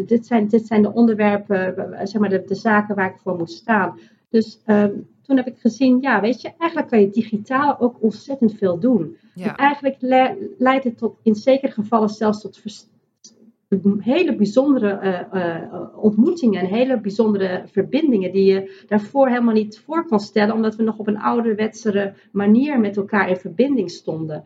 dit, 0.06 0.26
zijn, 0.26 0.48
dit 0.48 0.66
zijn 0.66 0.82
de 0.82 0.92
onderwerpen, 0.92 1.74
zeg 2.02 2.20
maar 2.20 2.28
de, 2.28 2.54
zaken 2.54 2.94
waar 2.94 3.10
ik 3.10 3.18
voor 3.22 3.36
moet 3.36 3.50
staan. 3.50 3.98
Dus 4.30 4.62
um, 4.66 5.08
toen 5.22 5.36
heb 5.36 5.46
ik 5.46 5.58
gezien, 5.58 6.00
ja, 6.00 6.20
weet 6.20 6.40
je, 6.40 6.52
eigenlijk 6.58 6.90
kan 6.90 7.00
je 7.00 7.10
digitaal 7.10 7.80
ook 7.80 8.02
ontzettend 8.02 8.54
veel 8.54 8.78
doen. 8.78 9.16
Ja. 9.34 9.56
eigenlijk 9.56 9.96
leidt 10.58 10.84
het 10.84 10.98
tot, 10.98 11.16
in 11.22 11.34
zekere 11.34 11.72
gevallen 11.72 12.08
zelfs 12.08 12.40
tot 12.40 12.60
hele 13.98 14.36
bijzondere 14.36 15.26
uh, 15.34 15.96
ontmoetingen 15.96 16.60
en 16.60 16.66
hele 16.66 17.00
bijzondere 17.00 17.62
verbindingen 17.66 18.32
die 18.32 18.52
je 18.52 18.84
daarvoor 18.86 19.28
helemaal 19.28 19.54
niet 19.54 19.78
voor 19.78 20.06
kon 20.06 20.20
stellen, 20.20 20.54
omdat 20.54 20.76
we 20.76 20.82
nog 20.82 20.98
op 20.98 21.06
een 21.06 21.20
ouderwetsere 21.20 22.14
manier 22.32 22.80
met 22.80 22.96
elkaar 22.96 23.28
in 23.28 23.36
verbinding 23.36 23.90
stonden. 23.90 24.44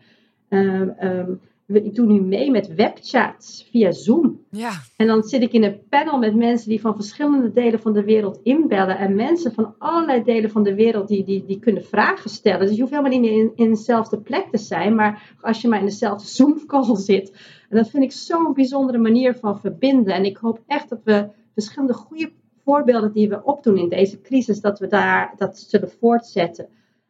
Uh, 0.49 0.81
um, 1.01 1.41
ik 1.67 1.95
doe 1.95 2.05
nu 2.05 2.21
mee 2.21 2.51
met 2.51 2.75
webchats 2.75 3.67
via 3.71 3.91
Zoom. 3.91 4.39
Ja. 4.49 4.71
En 4.95 5.07
dan 5.07 5.23
zit 5.23 5.41
ik 5.41 5.51
in 5.51 5.63
een 5.63 5.79
panel 5.89 6.17
met 6.17 6.35
mensen 6.35 6.69
die 6.69 6.81
van 6.81 6.95
verschillende 6.95 7.51
delen 7.51 7.79
van 7.79 7.93
de 7.93 8.03
wereld 8.03 8.39
inbellen. 8.43 8.97
En 8.97 9.15
mensen 9.15 9.53
van 9.53 9.75
allerlei 9.77 10.23
delen 10.23 10.49
van 10.49 10.63
de 10.63 10.75
wereld 10.75 11.07
die, 11.07 11.23
die, 11.23 11.45
die 11.45 11.59
kunnen 11.59 11.85
vragen 11.85 12.29
stellen. 12.29 12.59
Dus 12.59 12.75
je 12.75 12.81
hoeft 12.81 12.93
helemaal 12.93 13.19
niet 13.19 13.31
in, 13.31 13.51
in 13.55 13.69
dezelfde 13.69 14.19
plek 14.19 14.47
te 14.51 14.57
zijn. 14.57 14.95
Maar 14.95 15.35
als 15.41 15.61
je 15.61 15.67
maar 15.67 15.79
in 15.79 15.85
dezelfde 15.85 16.27
Zoom-call 16.27 16.95
zit. 17.11 17.31
En 17.69 17.77
dat 17.77 17.89
vind 17.89 18.03
ik 18.03 18.11
zo'n 18.11 18.53
bijzondere 18.53 18.97
manier 18.97 19.35
van 19.35 19.59
verbinden. 19.59 20.13
En 20.13 20.25
ik 20.25 20.37
hoop 20.37 20.59
echt 20.67 20.89
dat 20.89 21.01
we 21.03 21.27
verschillende 21.53 21.93
goede 21.93 22.31
voorbeelden 22.63 23.11
die 23.11 23.29
we 23.29 23.43
opdoen 23.43 23.77
in 23.77 23.89
deze 23.89 24.21
crisis, 24.21 24.61
dat 24.61 24.79
we 24.79 24.87
daar 24.87 25.33
dat 25.37 25.59
zullen 25.59 25.91
voortzetten. 25.99 26.67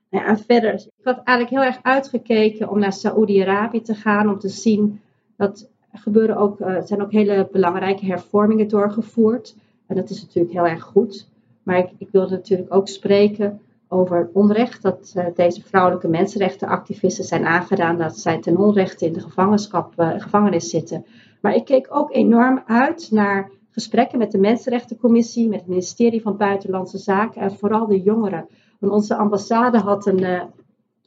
En 0.10 0.38
verder, 0.38 0.74
ik 0.74 1.04
had 1.04 1.22
eigenlijk 1.24 1.50
heel 1.50 1.74
erg 1.74 1.80
uitgekeken 1.82 2.70
om 2.70 2.80
naar 2.80 2.94
Saoedi-Arabië 2.94 3.82
te 3.82 3.96
gaan, 3.96 4.30
om 4.30 4.40
te 4.40 4.50
zien 4.50 5.02
dat 5.38 5.70
er 6.14 6.38
ook, 6.38 6.60
uh, 6.60 6.82
zijn 6.82 7.02
ook 7.02 7.12
hele 7.12 7.48
belangrijke 7.52 8.06
hervormingen 8.06 8.68
doorgevoerd. 8.68 9.56
En 9.88 9.96
dat 9.96 10.10
is 10.10 10.22
natuurlijk 10.22 10.54
heel 10.54 10.68
erg 10.68 10.84
goed. 10.84 11.30
Maar 11.64 11.78
ik, 11.78 11.90
ik 11.98 12.10
wilde 12.12 12.36
natuurlijk 12.36 12.74
ook 12.74 12.88
spreken 12.88 13.62
over 13.88 14.30
onrecht 14.34 14.82
dat 14.82 15.14
uh, 15.18 15.26
deze 15.36 15.62
vrouwelijke 15.62 16.08
mensenrechtenactivisten 16.08 17.24
zijn 17.24 17.46
aangedaan, 17.46 17.98
dat 17.98 18.18
zij 18.18 18.40
ten 18.40 18.58
onrechte 18.58 19.06
in 19.06 19.14
de 19.14 19.20
gevangenschap, 19.20 19.94
uh, 19.98 20.12
gevangenis 20.18 20.70
zitten. 20.70 21.06
Maar 21.42 21.56
ik 21.56 21.66
keek 21.66 21.88
ook 21.90 22.14
enorm 22.14 22.64
uit 22.66 23.12
naar 23.12 23.52
gesprekken 23.72 24.18
met 24.18 24.32
de 24.32 24.38
Mensenrechtencommissie, 24.38 25.48
met 25.48 25.60
het 25.60 25.68
ministerie 25.68 26.22
van 26.22 26.38
Buitenlandse 26.38 26.98
Zaken 26.98 27.42
en 27.42 27.56
vooral 27.56 27.88
de 27.88 28.02
jongeren 28.02 28.48
onze 28.92 29.16
ambassade 29.16 29.78
had 29.78 30.06
een, 30.06 30.22
uh, 30.22 30.44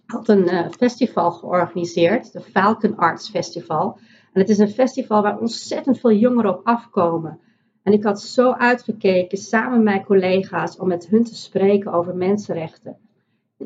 had 0.07 0.29
een 0.29 0.55
uh, 0.55 0.69
festival 0.71 1.31
georganiseerd, 1.31 2.33
de 2.33 2.41
Falcon 2.41 2.97
Arts 2.97 3.29
Festival. 3.29 3.99
En 4.33 4.41
het 4.41 4.49
is 4.49 4.59
een 4.59 4.71
festival 4.71 5.23
waar 5.23 5.39
ontzettend 5.39 5.99
veel 5.99 6.13
jongeren 6.13 6.59
op 6.59 6.67
afkomen. 6.67 7.41
En 7.83 7.93
ik 7.93 8.05
had 8.05 8.21
zo 8.21 8.53
uitgekeken 8.53 9.39
samen 9.39 9.73
met 9.73 9.83
mijn 9.83 10.05
collega's 10.05 10.79
om 10.79 10.89
met 10.89 11.09
hun 11.09 11.25
te 11.25 11.35
spreken 11.35 11.93
over 11.93 12.17
mensenrechten. 12.17 12.97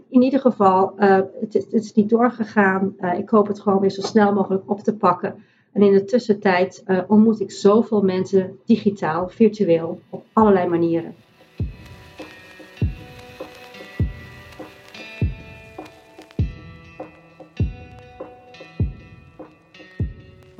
in 0.09 0.23
ieder 0.23 0.41
geval, 0.41 0.95
uh, 0.99 1.21
het, 1.41 1.67
is 1.71 1.93
niet 1.93 2.09
doorgegaan. 2.09 2.95
Ik 3.17 3.29
hoop 3.29 3.47
het 3.47 3.61
gewoon 3.61 3.81
weer 3.81 3.91
zo 3.91 4.01
snel 4.01 4.33
mogelijk 4.33 4.71
op 4.71 4.81
te 4.81 4.97
pakken. 4.97 5.45
En 5.73 5.83
in 5.83 5.93
de 5.93 6.05
tussentijd 6.05 6.85
ontmoet 7.07 7.41
ik 7.41 7.51
zoveel 7.51 8.03
mensen 8.03 8.59
digitaal, 8.65 9.29
virtueel, 9.29 10.01
op 10.11 10.25
allerlei 10.33 10.69
manieren. 10.69 11.15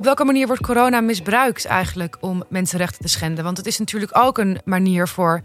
Op 0.03 0.09
welke 0.09 0.25
manier 0.25 0.47
wordt 0.47 0.61
corona 0.61 1.01
misbruikt 1.01 1.65
eigenlijk 1.65 2.17
om 2.19 2.43
mensenrechten 2.49 3.01
te 3.01 3.07
schenden? 3.07 3.43
Want 3.43 3.57
het 3.57 3.65
is 3.65 3.79
natuurlijk 3.79 4.17
ook 4.17 4.37
een 4.37 4.59
manier 4.65 5.07
voor, 5.07 5.41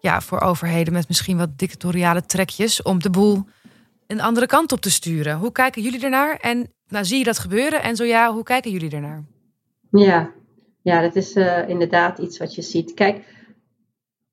ja, 0.00 0.20
voor 0.20 0.40
overheden 0.40 0.92
met 0.92 1.08
misschien 1.08 1.36
wat 1.36 1.58
dictatoriale 1.58 2.26
trekjes 2.26 2.82
om 2.82 2.98
de 2.98 3.10
boel 3.10 3.44
een 4.06 4.20
andere 4.20 4.46
kant 4.46 4.72
op 4.72 4.80
te 4.80 4.90
sturen. 4.90 5.36
Hoe 5.36 5.52
kijken 5.52 5.82
jullie 5.82 6.04
ernaar? 6.04 6.36
En 6.36 6.72
nou, 6.88 7.04
zie 7.04 7.18
je 7.18 7.24
dat 7.24 7.38
gebeuren? 7.38 7.82
En 7.82 7.96
zo 7.96 8.04
ja, 8.04 8.32
hoe 8.32 8.42
kijken 8.42 8.70
jullie 8.70 8.90
ernaar? 8.90 9.24
Ja, 9.90 10.30
ja 10.82 11.00
dat 11.00 11.16
is 11.16 11.36
uh, 11.36 11.68
inderdaad 11.68 12.18
iets 12.18 12.38
wat 12.38 12.54
je 12.54 12.62
ziet. 12.62 12.94
Kijk, 12.94 13.24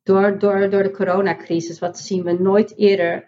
door, 0.03 0.39
door, 0.39 0.69
door 0.69 0.83
de 0.83 0.91
coronacrisis, 0.91 1.79
wat 1.79 1.99
zien 1.99 2.23
we 2.23 2.37
nooit 2.39 2.77
eerder 2.77 3.25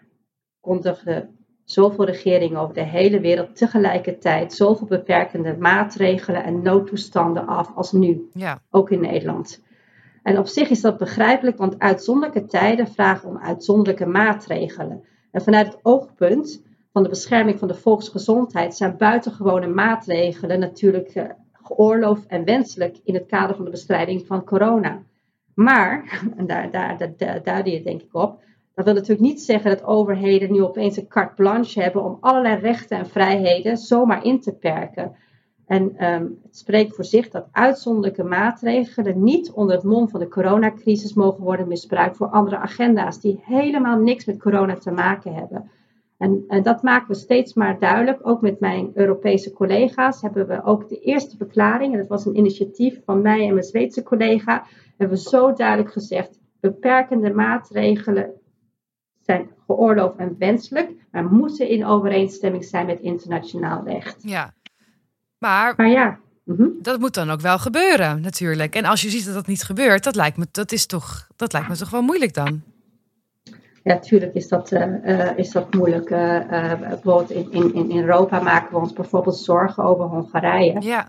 kondigden 0.60 1.39
zoveel 1.70 2.04
regeringen 2.04 2.60
over 2.60 2.74
de 2.74 2.84
hele 2.84 3.20
wereld 3.20 3.56
tegelijkertijd 3.56 4.52
zoveel 4.52 4.86
beperkende 4.86 5.56
maatregelen 5.58 6.44
en 6.44 6.62
noodtoestanden 6.62 7.46
af 7.46 7.72
als 7.74 7.92
nu, 7.92 8.28
ja. 8.32 8.62
ook 8.70 8.90
in 8.90 9.00
Nederland. 9.00 9.62
En 10.22 10.38
op 10.38 10.46
zich 10.46 10.70
is 10.70 10.80
dat 10.80 10.98
begrijpelijk, 10.98 11.56
want 11.56 11.78
uitzonderlijke 11.78 12.46
tijden 12.46 12.86
vragen 12.86 13.28
om 13.28 13.38
uitzonderlijke 13.38 14.06
maatregelen. 14.06 15.04
En 15.30 15.42
vanuit 15.42 15.66
het 15.66 15.78
oogpunt 15.82 16.62
van 16.92 17.02
de 17.02 17.08
bescherming 17.08 17.58
van 17.58 17.68
de 17.68 17.74
volksgezondheid 17.74 18.76
zijn 18.76 18.96
buitengewone 18.96 19.66
maatregelen 19.66 20.60
natuurlijk 20.60 21.08
eh, 21.08 21.24
geoorloofd 21.52 22.26
en 22.26 22.44
wenselijk 22.44 23.00
in 23.04 23.14
het 23.14 23.26
kader 23.26 23.56
van 23.56 23.64
de 23.64 23.70
bestrijding 23.70 24.26
van 24.26 24.44
corona. 24.44 25.02
Maar, 25.54 26.20
en 26.36 26.46
daar, 26.46 26.70
daar, 26.70 27.12
daar, 27.16 27.42
daar 27.42 27.68
je 27.68 27.82
denk 27.82 28.02
ik 28.02 28.14
op, 28.14 28.42
dat 28.74 28.84
wil 28.84 28.94
natuurlijk 28.94 29.20
niet 29.20 29.42
zeggen 29.42 29.70
dat 29.70 29.84
overheden 29.84 30.52
nu 30.52 30.62
opeens 30.62 30.96
een 30.96 31.08
carte 31.08 31.34
blanche 31.34 31.82
hebben 31.82 32.04
om 32.04 32.16
allerlei 32.20 32.60
rechten 32.60 32.98
en 32.98 33.06
vrijheden 33.06 33.76
zomaar 33.76 34.24
in 34.24 34.40
te 34.40 34.52
perken. 34.52 35.16
En 35.66 36.04
um, 36.12 36.38
het 36.42 36.56
spreekt 36.56 36.94
voor 36.94 37.04
zich 37.04 37.28
dat 37.28 37.48
uitzonderlijke 37.52 38.24
maatregelen 38.24 39.22
niet 39.22 39.50
onder 39.50 39.74
het 39.74 39.84
mom 39.84 40.08
van 40.08 40.20
de 40.20 40.28
coronacrisis 40.28 41.14
mogen 41.14 41.44
worden 41.44 41.68
misbruikt 41.68 42.16
voor 42.16 42.28
andere 42.28 42.56
agenda's 42.56 43.20
die 43.20 43.40
helemaal 43.42 43.98
niks 43.98 44.24
met 44.24 44.38
corona 44.38 44.74
te 44.74 44.90
maken 44.90 45.34
hebben. 45.34 45.70
En, 46.18 46.44
en, 46.48 46.62
dat 46.62 46.82
maken 46.82 47.08
we 47.08 47.14
steeds 47.14 47.54
maar 47.54 47.78
duidelijk. 47.78 48.18
Ook 48.22 48.40
met 48.40 48.60
mijn 48.60 48.90
Europese 48.94 49.52
collega's 49.52 50.22
hebben 50.22 50.46
we 50.46 50.64
ook 50.64 50.88
de 50.88 51.00
eerste 51.00 51.36
verklaring, 51.36 51.92
en 51.92 51.98
dat 51.98 52.08
was 52.08 52.26
een 52.26 52.36
initiatief 52.36 53.00
van 53.04 53.22
mij 53.22 53.46
en 53.46 53.52
mijn 53.52 53.64
Zweedse 53.64 54.02
collega, 54.02 54.66
hebben 54.96 55.16
we 55.16 55.22
zo 55.22 55.52
duidelijk 55.52 55.92
gezegd: 55.92 56.40
beperkende 56.60 57.32
maatregelen 57.32 58.39
zijn 59.20 59.48
geoorloofd 59.66 60.16
en 60.16 60.36
wenselijk, 60.38 60.90
maar 61.10 61.24
moeten 61.24 61.68
in 61.68 61.86
overeenstemming 61.86 62.64
zijn 62.64 62.86
met 62.86 63.00
internationaal 63.00 63.84
recht. 63.84 64.16
Ja, 64.22 64.54
maar, 65.38 65.74
maar 65.76 65.88
ja. 65.88 66.18
Mhm. 66.44 66.68
Dat 66.82 67.00
moet 67.00 67.14
dan 67.14 67.30
ook 67.30 67.40
wel 67.40 67.58
gebeuren, 67.58 68.20
natuurlijk. 68.20 68.74
En 68.74 68.84
als 68.84 69.02
je 69.02 69.10
ziet 69.10 69.24
dat 69.24 69.34
dat 69.34 69.46
niet 69.46 69.62
gebeurt, 69.62 70.04
dat 70.04 70.16
lijkt 70.16 70.36
me, 70.36 70.46
dat 70.50 70.72
is 70.72 70.86
toch, 70.86 71.28
dat 71.36 71.52
lijkt 71.52 71.68
me 71.68 71.76
toch 71.76 71.90
wel 71.90 72.02
moeilijk 72.02 72.34
dan. 72.34 72.62
Ja, 73.82 73.98
tuurlijk 73.98 74.34
is 74.34 74.48
dat, 74.48 74.72
uh, 74.72 75.38
is 75.38 75.50
dat 75.50 75.74
moeilijk. 75.74 76.10
Uh, 76.10 76.48
bijvoorbeeld 76.80 77.30
in, 77.30 77.52
in, 77.52 77.90
in 77.90 77.98
Europa 77.98 78.40
maken 78.40 78.70
we 78.70 78.78
ons 78.78 78.92
bijvoorbeeld 78.92 79.36
zorgen 79.36 79.84
over 79.84 80.04
Hongarije. 80.04 80.80
Ja. 80.80 81.08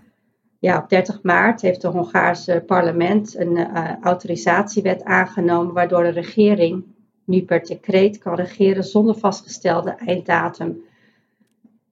Ja, 0.58 0.78
op 0.78 0.88
30 0.88 1.22
maart 1.22 1.60
heeft 1.60 1.82
het 1.82 1.92
Hongaarse 1.92 2.62
parlement 2.66 3.38
een 3.38 3.74
autorisatiewet 4.02 5.04
aangenomen, 5.04 5.74
waardoor 5.74 6.02
de 6.02 6.08
regering 6.10 6.84
nu 7.24 7.42
per 7.42 7.64
decreet 7.64 8.18
kan 8.18 8.34
regeren 8.34 8.84
zonder 8.84 9.14
vastgestelde 9.14 9.90
einddatum. 9.90 10.82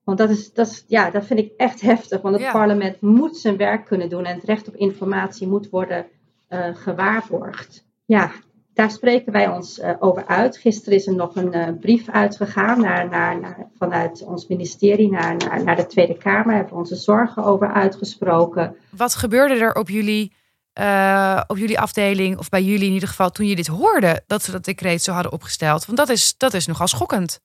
Want 0.03 0.17
dat, 0.17 0.29
is, 0.29 0.53
dat, 0.53 0.67
is, 0.67 0.83
ja, 0.87 1.09
dat 1.09 1.25
vind 1.25 1.39
ik 1.39 1.51
echt 1.57 1.81
heftig, 1.81 2.21
want 2.21 2.39
het 2.39 2.51
parlement 2.51 3.01
moet 3.01 3.37
zijn 3.37 3.57
werk 3.57 3.85
kunnen 3.85 4.09
doen 4.09 4.25
en 4.25 4.35
het 4.35 4.43
recht 4.43 4.67
op 4.67 4.75
informatie 4.75 5.47
moet 5.47 5.69
worden 5.69 6.05
uh, 6.49 6.65
gewaarborgd. 6.73 7.85
Ja, 8.05 8.31
daar 8.73 8.91
spreken 8.91 9.31
wij 9.31 9.47
ons 9.47 9.79
uh, 9.79 9.91
over 9.99 10.25
uit. 10.25 10.57
Gisteren 10.57 10.97
is 10.97 11.07
er 11.07 11.15
nog 11.15 11.35
een 11.35 11.55
uh, 11.55 11.67
brief 11.79 12.09
uitgegaan 12.09 12.81
naar, 12.81 13.09
naar, 13.09 13.39
naar, 13.39 13.67
vanuit 13.77 14.23
ons 14.23 14.47
ministerie 14.47 15.11
naar, 15.11 15.35
naar, 15.35 15.63
naar 15.63 15.75
de 15.75 15.85
Tweede 15.85 16.17
Kamer. 16.17 16.45
Daar 16.45 16.55
hebben 16.55 16.73
we 16.73 16.79
onze 16.79 16.95
zorgen 16.95 17.43
over 17.43 17.71
uitgesproken. 17.71 18.75
Wat 18.97 19.15
gebeurde 19.15 19.53
er 19.53 19.73
op 19.73 19.89
jullie 19.89 20.33
uh, 20.79 21.41
op 21.47 21.57
jullie 21.57 21.79
afdeling, 21.79 22.37
of 22.37 22.49
bij 22.49 22.63
jullie 22.63 22.87
in 22.87 22.93
ieder 22.93 23.09
geval, 23.09 23.29
toen 23.29 23.47
je 23.47 23.55
dit 23.55 23.67
hoorde, 23.67 24.23
dat 24.27 24.43
ze 24.43 24.51
dat 24.51 24.65
decreet 24.65 25.01
zo 25.01 25.11
hadden 25.11 25.31
opgesteld? 25.31 25.85
Want 25.85 25.97
dat 25.97 26.09
is, 26.09 26.37
dat 26.37 26.53
is 26.53 26.67
nogal 26.67 26.87
schokkend. 26.87 27.39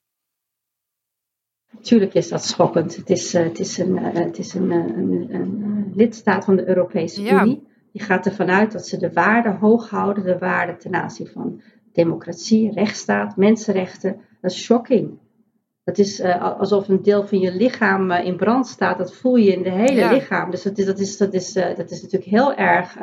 Tuurlijk 1.81 2.15
is 2.15 2.29
dat 2.29 2.45
schokkend. 2.45 2.97
Het 2.97 3.11
is, 3.11 3.35
uh, 3.35 3.43
het 3.43 3.59
is, 3.59 3.79
een, 3.79 3.97
uh, 3.97 4.13
het 4.13 4.39
is 4.39 4.55
een, 4.55 4.71
een, 4.71 5.35
een, 5.35 5.93
lidstaat 5.95 6.45
van 6.45 6.57
de 6.57 6.69
Europese 6.69 7.23
ja. 7.23 7.43
Unie. 7.43 7.67
Die 7.93 8.03
gaat 8.03 8.27
ervan 8.27 8.51
uit 8.51 8.73
dat 8.73 8.87
ze 8.87 8.97
de 8.97 9.13
waarden 9.13 9.57
hoog 9.57 9.91
houden, 9.91 10.25
de 10.25 10.39
waarden 10.39 10.79
ten 10.79 10.95
aanzien 10.95 11.27
van 11.27 11.63
democratie, 11.93 12.73
rechtsstaat, 12.73 13.37
mensenrechten. 13.37 14.21
Dat 14.41 14.51
is 14.51 14.63
shocking. 14.63 15.19
Dat 15.87 15.99
is 15.99 16.21
uh, 16.21 16.59
alsof 16.59 16.89
een 16.89 17.03
deel 17.03 17.27
van 17.27 17.39
je 17.39 17.53
lichaam 17.53 18.11
uh, 18.11 18.25
in 18.25 18.37
brand 18.37 18.67
staat. 18.67 18.99
Dat 18.99 19.15
voel 19.15 19.37
je 19.37 19.53
in 19.53 19.63
de 19.63 19.71
hele 19.71 20.01
ja. 20.01 20.13
lichaam. 20.13 20.51
Dus 20.51 20.63
dat 20.63 20.79
is, 20.79 20.85
dat 20.85 20.99
is, 20.99 21.17
dat 21.17 21.35
is, 21.35 21.57
uh, 21.57 21.77
dat 21.77 21.91
is 21.91 22.03
natuurlijk 22.03 22.31
heel 22.31 22.55
erg. 22.55 22.97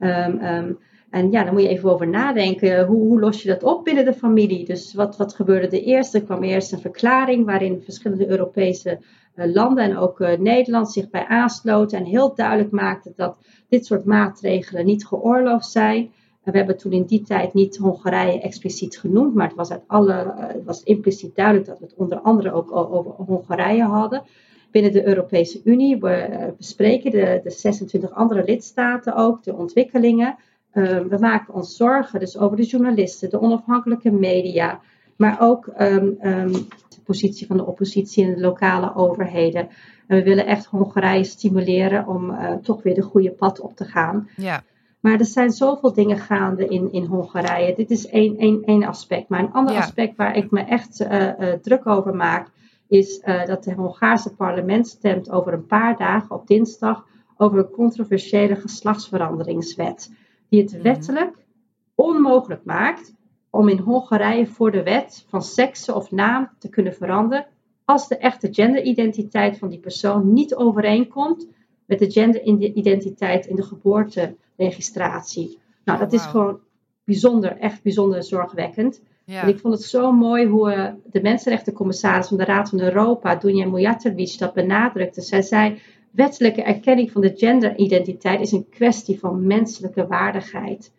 Um, 0.00 0.44
um, 0.44 0.78
en 1.10 1.30
ja, 1.30 1.44
daar 1.44 1.52
moet 1.52 1.62
je 1.62 1.68
even 1.68 1.90
over 1.90 2.08
nadenken. 2.08 2.86
Hoe, 2.86 3.06
hoe, 3.06 3.20
los 3.20 3.42
je 3.42 3.48
dat 3.48 3.62
op 3.62 3.84
binnen 3.84 4.04
de 4.04 4.12
familie? 4.12 4.64
Dus 4.64 4.94
wat, 4.94 5.16
wat 5.16 5.34
gebeurde 5.34 5.66
er 5.66 5.82
eerst? 5.82 6.14
Er 6.14 6.22
kwam 6.22 6.42
eerst 6.42 6.72
een 6.72 6.80
verklaring 6.80 7.44
waarin 7.44 7.82
verschillende 7.84 8.28
Europese 8.28 8.98
landen 9.34 9.84
en 9.84 9.96
ook 9.96 10.18
Nederland 10.38 10.92
zich 10.92 11.10
bij 11.10 11.26
aansloten. 11.26 11.98
En 11.98 12.04
heel 12.04 12.34
duidelijk 12.34 12.70
maakten 12.70 13.12
dat 13.16 13.36
dit 13.68 13.86
soort 13.86 14.04
maatregelen 14.04 14.84
niet 14.84 15.06
geoorloofd 15.06 15.66
zijn 15.66 16.10
we 16.52 16.58
hebben 16.58 16.76
toen 16.76 16.92
in 16.92 17.04
die 17.04 17.22
tijd 17.22 17.54
niet 17.54 17.76
Hongarije 17.76 18.40
expliciet 18.40 18.98
genoemd, 18.98 19.34
maar 19.34 19.46
het 19.46 19.56
was, 19.56 19.70
uit 19.70 19.82
alle, 19.86 20.12
eh, 20.12 20.64
was 20.64 20.82
impliciet 20.82 21.36
duidelijk 21.36 21.66
dat 21.66 21.78
we 21.78 21.84
het 21.84 21.94
onder 21.94 22.18
andere 22.18 22.52
ook 22.52 22.76
over 22.76 23.10
Hongarije 23.10 23.82
hadden. 23.82 24.22
Binnen 24.70 24.92
de 24.92 25.06
Europese 25.06 25.60
Unie, 25.64 25.98
we 25.98 26.10
eh, 26.10 26.48
bespreken 26.56 27.10
de, 27.10 27.40
de 27.42 27.50
26 27.50 28.10
andere 28.12 28.44
lidstaten 28.44 29.14
ook, 29.14 29.42
de 29.42 29.54
ontwikkelingen. 29.54 30.36
Ehm, 30.72 31.08
we 31.08 31.18
maken 31.18 31.54
ons 31.54 31.76
zorgen 31.76 32.20
dus 32.20 32.38
over 32.38 32.56
de 32.56 32.66
journalisten, 32.66 33.30
de 33.30 33.40
onafhankelijke 33.40 34.10
media, 34.10 34.80
maar 35.16 35.36
ook 35.40 35.66
um, 35.80 36.18
um, 36.22 36.52
de 36.52 37.00
positie 37.04 37.46
van 37.46 37.56
de 37.56 37.66
oppositie 37.66 38.24
en 38.24 38.34
de 38.34 38.40
lokale 38.40 38.94
overheden. 38.94 39.68
En 40.06 40.16
we 40.16 40.22
willen 40.22 40.46
echt 40.46 40.64
Hongarije 40.64 41.24
stimuleren 41.24 42.06
om 42.06 42.30
uh, 42.30 42.52
toch 42.52 42.82
weer 42.82 42.94
de 42.94 43.02
goede 43.02 43.30
pad 43.30 43.60
op 43.60 43.76
te 43.76 43.84
gaan. 43.84 44.28
Ja. 44.36 44.62
Maar 45.00 45.18
er 45.18 45.24
zijn 45.24 45.50
zoveel 45.50 45.92
dingen 45.92 46.18
gaande 46.18 46.66
in, 46.66 46.92
in 46.92 47.04
Hongarije. 47.04 47.74
Dit 47.74 47.90
is 47.90 48.06
één, 48.06 48.36
één, 48.38 48.62
één 48.64 48.84
aspect. 48.84 49.28
Maar 49.28 49.40
een 49.40 49.52
ander 49.52 49.74
Ja. 49.74 49.80
aspect 49.80 50.16
waar 50.16 50.36
ik 50.36 50.50
me 50.50 50.60
echt 50.60 51.00
eh, 51.00 51.52
eh, 51.52 51.60
druk 51.60 51.86
over 51.86 52.14
maak, 52.14 52.48
is 52.88 53.18
eh, 53.20 53.44
dat 53.46 53.64
het 53.64 53.74
Hongaarse 53.74 54.34
parlement 54.34 54.88
stemt 54.88 55.30
over 55.30 55.52
een 55.52 55.66
paar 55.66 55.96
dagen 55.96 56.36
op 56.36 56.46
dinsdag 56.46 57.06
over 57.36 57.58
een 57.58 57.70
controversiële 57.70 58.56
geslachtsveranderingswet. 58.56 60.12
Die 60.48 60.62
het 60.62 60.72
Mhm. 60.72 60.82
wettelijk 60.82 61.46
onmogelijk 61.94 62.64
maakt 62.64 63.14
om 63.50 63.68
in 63.68 63.78
Hongarije 63.78 64.46
voor 64.46 64.70
de 64.70 64.82
wet 64.82 65.24
van 65.28 65.42
seksen 65.42 65.94
of 65.94 66.10
naam 66.10 66.48
te 66.58 66.68
kunnen 66.68 66.94
veranderen 66.94 67.46
als 67.84 68.08
de 68.08 68.16
echte 68.16 68.48
genderidentiteit 68.52 69.58
van 69.58 69.68
die 69.68 69.78
persoon 69.78 70.32
niet 70.32 70.54
overeenkomt 70.54 71.46
met 71.88 71.98
de 71.98 72.10
genderidentiteit 72.10 73.46
in 73.46 73.56
de 73.56 73.62
geboorteregistratie. 73.62 75.58
Nou, 75.84 75.98
dat 75.98 76.12
is 76.12 76.22
gewoon 76.22 76.60
bijzonder, 77.04 77.56
echt 77.56 77.82
bijzonder 77.82 78.24
zorgwekkend. 78.24 79.00
Ja. 79.24 79.42
En 79.42 79.48
ik 79.48 79.58
vond 79.58 79.74
het 79.74 79.82
zo 79.82 80.12
mooi 80.12 80.46
hoe 80.46 80.72
eh, 80.72 80.92
de 81.10 81.22
mensenrechtencommissaris 81.22 82.28
van 82.28 82.36
de 82.36 82.44
Raad 82.44 82.68
van 82.68 82.80
Europa, 82.80 83.34
Dunja 83.34 83.66
Mujatovic, 83.66 84.38
dat 84.38 84.52
benadrukte. 84.54 85.20
Zij 85.20 85.42
zei, 85.42 85.80
wettelijke 86.10 86.62
erkenning 86.62 87.10
van 87.10 87.20
de 87.20 87.32
genderidentiteit 87.36 88.40
is 88.40 88.52
een 88.52 88.68
kwestie 88.68 89.18
van 89.18 89.46
menselijke 89.46 90.06
waardigheid. 90.06 90.92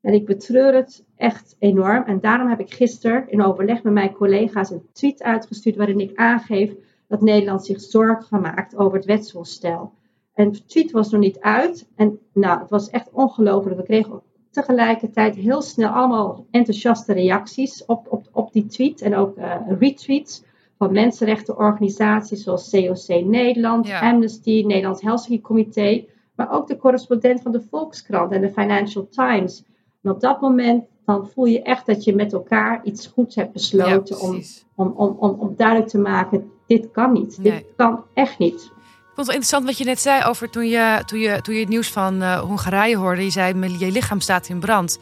En 0.00 0.12
ik 0.12 0.26
betreur 0.26 0.74
het 0.74 1.04
echt 1.16 1.56
enorm. 1.58 2.04
En 2.04 2.20
daarom 2.20 2.48
heb 2.48 2.60
ik 2.60 2.74
gisteren 2.74 3.30
in 3.30 3.42
overleg 3.42 3.82
met 3.82 3.92
mijn 3.92 4.12
collega's 4.12 4.70
een 4.70 4.86
tweet 4.92 5.22
uitgestuurd 5.22 5.76
waarin 5.76 6.00
ik 6.00 6.16
aangeef 6.16 6.72
dat 7.06 7.20
Nederland 7.20 7.64
zich 7.64 7.80
zorgen 7.80 8.40
maakt 8.40 8.76
over 8.76 8.96
het 8.96 9.06
wetsvoorstel. 9.06 9.92
En 10.38 10.52
de 10.52 10.64
tweet 10.64 10.90
was 10.90 11.10
nog 11.10 11.20
niet 11.20 11.40
uit. 11.40 11.88
En 11.96 12.18
nou, 12.32 12.60
het 12.60 12.70
was 12.70 12.90
echt 12.90 13.10
ongelooflijk. 13.12 13.76
We 13.76 13.82
kregen 13.82 14.22
tegelijkertijd 14.50 15.34
heel 15.34 15.62
snel 15.62 15.90
allemaal 15.90 16.46
enthousiaste 16.50 17.12
reacties 17.12 17.84
op, 17.84 18.06
op, 18.10 18.28
op 18.32 18.52
die 18.52 18.66
tweet. 18.66 19.00
En 19.00 19.16
ook 19.16 19.38
uh, 19.38 19.54
retweets 19.78 20.44
van 20.76 20.92
mensenrechtenorganisaties 20.92 22.42
zoals 22.42 22.70
COC 22.70 23.24
Nederland, 23.24 23.90
Amnesty, 23.90 24.62
Nederlands 24.66 25.02
Helsinki 25.02 25.40
Comité. 25.40 26.04
Maar 26.34 26.52
ook 26.52 26.66
de 26.66 26.76
correspondent 26.76 27.42
van 27.42 27.52
de 27.52 27.62
Volkskrant 27.70 28.32
en 28.32 28.40
de 28.40 28.50
Financial 28.50 29.08
Times. 29.08 29.64
En 30.02 30.10
op 30.10 30.20
dat 30.20 30.40
moment 30.40 30.84
dan 31.04 31.28
voel 31.28 31.44
je 31.44 31.62
echt 31.62 31.86
dat 31.86 32.04
je 32.04 32.14
met 32.14 32.32
elkaar 32.32 32.84
iets 32.84 33.06
goeds 33.06 33.34
hebt 33.34 33.52
besloten 33.52 34.20
om, 34.20 34.40
om, 34.74 34.92
om, 34.96 35.16
om, 35.18 35.30
om 35.30 35.54
duidelijk 35.56 35.88
te 35.88 35.98
maken, 35.98 36.50
dit 36.66 36.90
kan 36.90 37.12
niet. 37.12 37.42
Dit 37.42 37.64
kan 37.76 38.04
echt 38.14 38.38
niet. 38.38 38.76
Vond 39.18 39.30
het 39.30 39.38
interessant 39.38 39.68
wat 39.68 39.78
je 39.78 39.84
net 39.84 40.00
zei 40.00 40.24
over 40.24 40.50
toen 40.50 40.68
je, 40.68 41.02
toen 41.06 41.18
je, 41.18 41.40
toen 41.40 41.54
je 41.54 41.60
het 41.60 41.68
nieuws 41.68 41.90
van 41.90 42.22
uh, 42.22 42.40
Hongarije 42.40 42.96
hoorde. 42.96 43.24
Je 43.24 43.30
zei, 43.30 43.78
je 43.78 43.92
lichaam 43.92 44.20
staat 44.20 44.48
in 44.48 44.60
brand. 44.60 44.98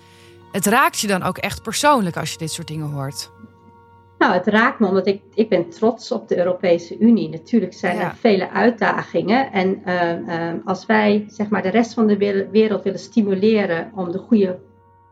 Het 0.53 0.67
raakt 0.67 1.01
je 1.01 1.07
dan 1.07 1.23
ook 1.23 1.39
echt 1.39 1.63
persoonlijk 1.63 2.17
als 2.17 2.33
je 2.33 2.39
dit 2.39 2.51
soort 2.51 2.69
dingen 2.69 2.87
hoort? 2.87 3.31
Nou, 4.19 4.33
het 4.33 4.47
raakt 4.47 4.81
me 4.81 4.87
omdat 4.87 5.07
ik, 5.07 5.23
ik 5.35 5.49
ben 5.49 5.71
trots 5.71 6.13
op 6.13 6.29
de 6.29 6.39
Europese 6.39 6.99
Unie. 6.99 7.29
Natuurlijk 7.29 7.73
zijn 7.73 7.99
er 7.99 8.15
vele 8.21 8.51
uitdagingen. 8.51 9.53
En 9.53 9.83
uh, 9.87 10.13
uh, 10.13 10.53
als 10.65 10.87
wij 10.87 11.25
zeg 11.29 11.49
maar, 11.49 11.63
de 11.63 11.69
rest 11.69 11.95
van 11.95 12.07
de 12.07 12.49
wereld 12.51 12.83
willen 12.83 13.01
stimuleren 13.01 13.93
om 13.95 14.13
de 14.13 14.19
goede 14.19 14.59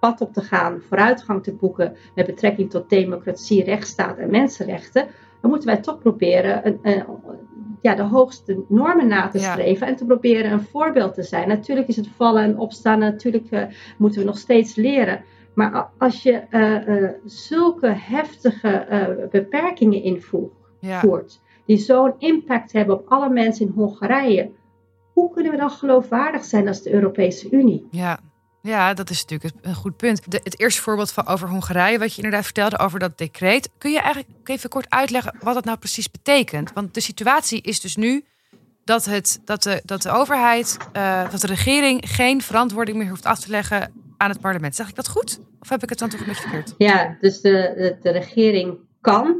pad 0.00 0.20
op 0.20 0.32
te 0.32 0.42
gaan, 0.42 0.82
vooruitgang 0.88 1.42
te 1.42 1.54
boeken 1.54 1.96
met 2.14 2.26
betrekking 2.26 2.70
tot 2.70 2.90
democratie, 2.90 3.64
rechtsstaat 3.64 4.18
en 4.18 4.30
mensenrechten, 4.30 5.06
dan 5.40 5.50
moeten 5.50 5.68
wij 5.68 5.80
toch 5.80 5.98
proberen 5.98 6.66
een, 6.66 6.78
een, 6.82 7.04
ja, 7.84 7.94
de 7.94 8.02
hoogste 8.02 8.64
normen 8.68 9.06
na 9.06 9.28
te 9.28 9.38
streven 9.38 9.86
en 9.86 9.96
te 9.96 10.04
proberen 10.04 10.52
een 10.52 10.60
voorbeeld 10.60 11.14
te 11.14 11.22
zijn. 11.22 11.48
Natuurlijk 11.48 11.88
is 11.88 11.96
het 11.96 12.08
vallen 12.16 12.42
en 12.42 12.58
opstaan, 12.58 12.98
natuurlijk 12.98 13.50
uh, 13.50 13.62
moeten 13.98 14.20
we 14.20 14.26
nog 14.26 14.38
steeds 14.38 14.74
leren. 14.74 15.24
Maar 15.54 15.88
als 15.98 16.22
je 16.22 16.42
uh, 16.50 16.88
uh, 16.88 17.10
zulke 17.24 17.94
heftige 17.96 18.86
beperkingen 19.30 20.02
invoert, 20.02 21.40
die 21.66 21.76
zo'n 21.76 22.14
impact 22.18 22.72
hebben 22.72 22.94
op 22.94 23.08
alle 23.08 23.28
mensen 23.28 23.66
in 23.66 23.72
Hongarije, 23.72 24.50
hoe 25.12 25.30
kunnen 25.30 25.52
we 25.52 25.58
dan 25.58 25.70
geloofwaardig 25.70 26.44
zijn 26.44 26.68
als 26.68 26.82
de 26.82 26.92
Europese 26.92 27.50
Unie? 27.50 27.86
Ja. 27.90 28.18
Ja, 28.64 28.94
dat 28.94 29.10
is 29.10 29.24
natuurlijk 29.24 29.54
een 29.62 29.74
goed 29.74 29.96
punt. 29.96 30.24
Het 30.24 30.60
eerste 30.60 30.82
voorbeeld 30.82 31.12
van 31.12 31.26
over 31.26 31.48
Hongarije, 31.48 31.98
wat 31.98 32.10
je 32.10 32.16
inderdaad 32.16 32.44
vertelde 32.44 32.78
over 32.78 32.98
dat 32.98 33.18
decreet. 33.18 33.70
Kun 33.78 33.90
je 33.90 34.00
eigenlijk 34.00 34.48
even 34.48 34.70
kort 34.70 34.90
uitleggen 34.90 35.36
wat 35.40 35.54
dat 35.54 35.64
nou 35.64 35.78
precies 35.78 36.10
betekent? 36.10 36.72
Want 36.72 36.94
de 36.94 37.00
situatie 37.00 37.60
is 37.60 37.80
dus 37.80 37.96
nu 37.96 38.24
dat, 38.84 39.04
het, 39.04 39.40
dat, 39.44 39.62
de, 39.62 39.82
dat 39.84 40.02
de 40.02 40.10
overheid, 40.10 40.76
uh, 40.96 41.30
dat 41.30 41.40
de 41.40 41.46
regering 41.46 42.02
geen 42.06 42.42
verantwoording 42.42 42.96
meer 42.96 43.08
hoeft 43.08 43.24
af 43.24 43.40
te 43.40 43.50
leggen 43.50 43.92
aan 44.16 44.30
het 44.30 44.40
parlement. 44.40 44.74
Zeg 44.74 44.88
ik 44.88 44.94
dat 44.94 45.08
goed? 45.08 45.40
Of 45.60 45.68
heb 45.68 45.82
ik 45.82 45.88
het 45.88 45.98
dan 45.98 46.08
toch 46.08 46.20
een 46.20 46.26
beetje 46.26 46.48
verkeerd? 46.48 46.74
Ja, 46.78 47.16
dus 47.20 47.40
de, 47.40 47.50
de, 47.76 47.96
de 48.02 48.10
regering 48.10 48.78
kan 49.00 49.36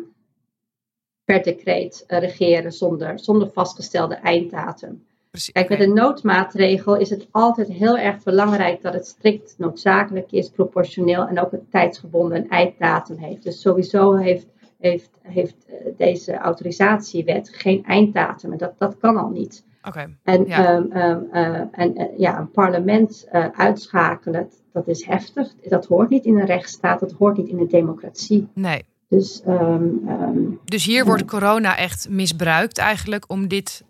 per 1.25 1.43
decreet 1.43 2.05
uh, 2.09 2.19
regeren 2.19 2.73
zonder, 2.73 3.19
zonder 3.19 3.51
vastgestelde 3.53 4.15
einddatum. 4.15 5.07
Kijk, 5.53 5.69
met 5.69 5.81
een 5.81 5.95
noodmaatregel 5.95 6.97
is 6.97 7.11
het 7.11 7.27
altijd 7.31 7.69
heel 7.69 7.99
erg 7.99 8.23
belangrijk 8.23 8.83
dat 8.83 8.93
het 8.93 9.07
strikt 9.07 9.55
noodzakelijk 9.59 10.33
is, 10.33 10.51
proportioneel 10.51 11.27
en 11.27 11.41
ook 11.41 11.53
een 11.53 11.67
tijdsgebonden 11.71 12.49
einddatum 12.49 13.17
heeft. 13.17 13.43
Dus 13.43 13.61
sowieso 13.61 14.15
heeft, 14.15 14.47
heeft, 14.79 15.11
heeft 15.23 15.57
eh, 15.67 15.75
deze 15.97 16.37
autorisatiewet 16.37 17.49
geen 17.53 17.85
einddatum 17.85 18.53
en 18.53 18.59
dat, 18.59 18.73
dat 18.79 18.99
kan 18.99 19.17
al 19.17 19.29
niet. 19.29 19.65
Okay, 19.83 20.17
en, 20.23 20.45
ja. 20.47 20.75
Um, 20.75 20.97
um, 20.97 21.29
uh, 21.33 21.61
en 21.73 22.01
uh, 22.01 22.19
ja, 22.19 22.39
een 22.39 22.51
parlement 22.51 23.29
uh, 23.33 23.47
uitschakelen, 23.53 24.49
dat 24.73 24.89
is 24.89 25.05
heftig. 25.05 25.55
Dat 25.69 25.87
hoort 25.87 26.09
niet 26.09 26.25
in 26.25 26.39
een 26.39 26.47
rechtsstaat, 26.47 27.01
dat 27.01 27.13
hoort 27.13 27.37
niet 27.37 27.49
in 27.49 27.59
een 27.59 27.69
democratie. 27.69 28.49
Nee. 28.55 28.85
Dus, 29.09 29.43
um, 29.49 30.61
dus 30.65 30.85
hier 30.85 31.05
wordt 31.05 31.25
corona 31.25 31.77
echt 31.77 32.09
misbruikt 32.09 32.79
eigenlijk 32.79 33.25
om 33.29 33.49
dit 33.49 33.85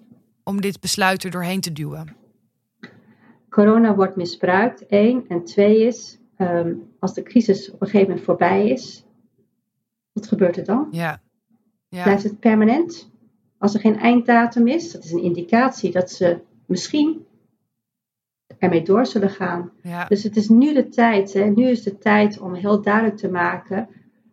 om 0.45 0.61
dit 0.61 0.81
besluit 0.81 1.25
er 1.25 1.31
doorheen 1.31 1.61
te 1.61 1.73
duwen? 1.73 2.17
Corona 3.49 3.95
wordt 3.95 4.17
misbruikt, 4.17 4.87
één. 4.87 5.25
En 5.29 5.45
twee 5.45 5.87
is, 5.87 6.19
um, 6.39 6.91
als 6.99 7.15
de 7.15 7.23
crisis 7.23 7.71
op 7.71 7.81
een 7.81 7.87
gegeven 7.87 8.09
moment 8.09 8.25
voorbij 8.27 8.69
is, 8.69 9.05
wat 10.13 10.27
gebeurt 10.27 10.57
er 10.57 10.65
dan? 10.65 10.89
Ja. 10.91 11.21
ja. 11.89 12.03
Blijft 12.03 12.23
het 12.23 12.41
permanent? 12.41 13.11
Als 13.59 13.75
er 13.75 13.81
geen 13.81 13.99
einddatum 13.99 14.67
is, 14.67 14.93
dat 14.93 15.05
is 15.05 15.13
een 15.13 15.23
indicatie 15.23 15.93
dat 15.93 16.11
ze 16.11 16.41
misschien 16.67 17.27
ermee 18.59 18.83
door 18.83 19.07
zullen 19.07 19.31
gaan. 19.31 19.73
Ja. 19.83 20.05
Dus 20.05 20.23
het 20.23 20.37
is 20.37 20.49
nu 20.49 20.75
de 20.75 20.89
tijd, 20.89 21.33
hè, 21.33 21.45
nu 21.45 21.69
is 21.69 21.83
de 21.83 21.99
tijd 21.99 22.41
om 22.41 22.55
heel 22.55 22.83
duidelijk 22.83 23.17
te 23.17 23.31
maken 23.31 23.89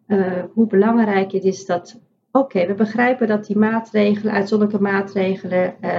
uh, 0.07 0.43
hoe 0.53 0.67
belangrijk 0.67 1.31
het 1.31 1.43
is 1.43 1.65
dat 1.65 1.99
Oké, 2.31 2.67
we 2.67 2.73
begrijpen 2.73 3.27
dat 3.27 3.45
die 3.45 3.57
maatregelen, 3.57 4.33
uitzonderlijke 4.33 4.83
maatregelen, 4.83 5.73
uh, 5.81 5.89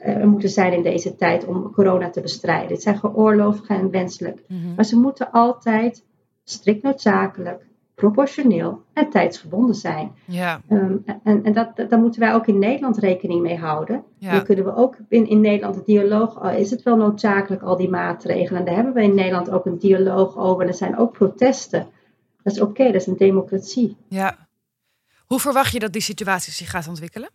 er 0.00 0.28
moeten 0.28 0.48
zijn 0.48 0.72
in 0.72 0.82
deze 0.82 1.16
tijd 1.16 1.44
om 1.44 1.72
corona 1.72 2.10
te 2.10 2.20
bestrijden. 2.20 2.72
Het 2.72 2.82
zijn 2.82 2.98
geoorloofd 2.98 3.66
en 3.66 3.90
wenselijk. 3.90 4.42
Mhm. 4.48 4.74
Maar 4.76 4.84
ze 4.84 4.98
moeten 4.98 5.30
altijd 5.30 6.04
strikt 6.44 6.82
noodzakelijk, 6.82 7.66
proportioneel 7.94 8.82
en 8.92 9.10
tijdsgebonden 9.10 9.74
zijn. 9.74 10.10
Ja. 10.24 10.60
Um, 10.70 11.02
en 11.22 11.44
en 11.44 11.52
dat, 11.52 11.76
daar 11.88 11.98
moeten 11.98 12.20
wij 12.20 12.34
ook 12.34 12.46
in 12.46 12.58
Nederland 12.58 12.98
rekening 12.98 13.42
mee 13.42 13.56
houden. 13.56 14.02
Ja. 14.18 14.32
Dan 14.32 14.44
kunnen 14.44 14.64
we 14.64 14.74
ook 14.74 14.96
in, 15.08 15.28
in 15.28 15.40
Nederland 15.40 15.74
de 15.74 15.82
dialoog, 15.84 16.52
is 16.52 16.70
het 16.70 16.82
wel 16.82 16.96
noodzakelijk 16.96 17.62
al 17.62 17.76
die 17.76 17.90
maatregelen? 17.90 18.58
En 18.60 18.66
daar 18.66 18.74
hebben 18.74 18.94
we 18.94 19.02
in 19.02 19.14
Nederland 19.14 19.50
ook 19.50 19.66
een 19.66 19.78
dialoog 19.78 20.36
over. 20.36 20.62
En 20.62 20.68
er 20.68 20.74
zijn 20.74 20.98
ook 20.98 21.12
protesten. 21.12 21.86
Dat 22.42 22.52
is 22.52 22.60
oké, 22.60 22.84
dat 22.84 22.94
is 22.94 23.06
een 23.06 23.16
democratie. 23.16 23.96
Ja. 24.08 24.47
Hoe 25.28 25.40
verwacht 25.40 25.72
je 25.72 25.78
dat 25.78 25.92
die 25.92 26.02
situatie 26.02 26.52
zich 26.52 26.70
gaat 26.70 26.88
ontwikkelen? 26.88 27.30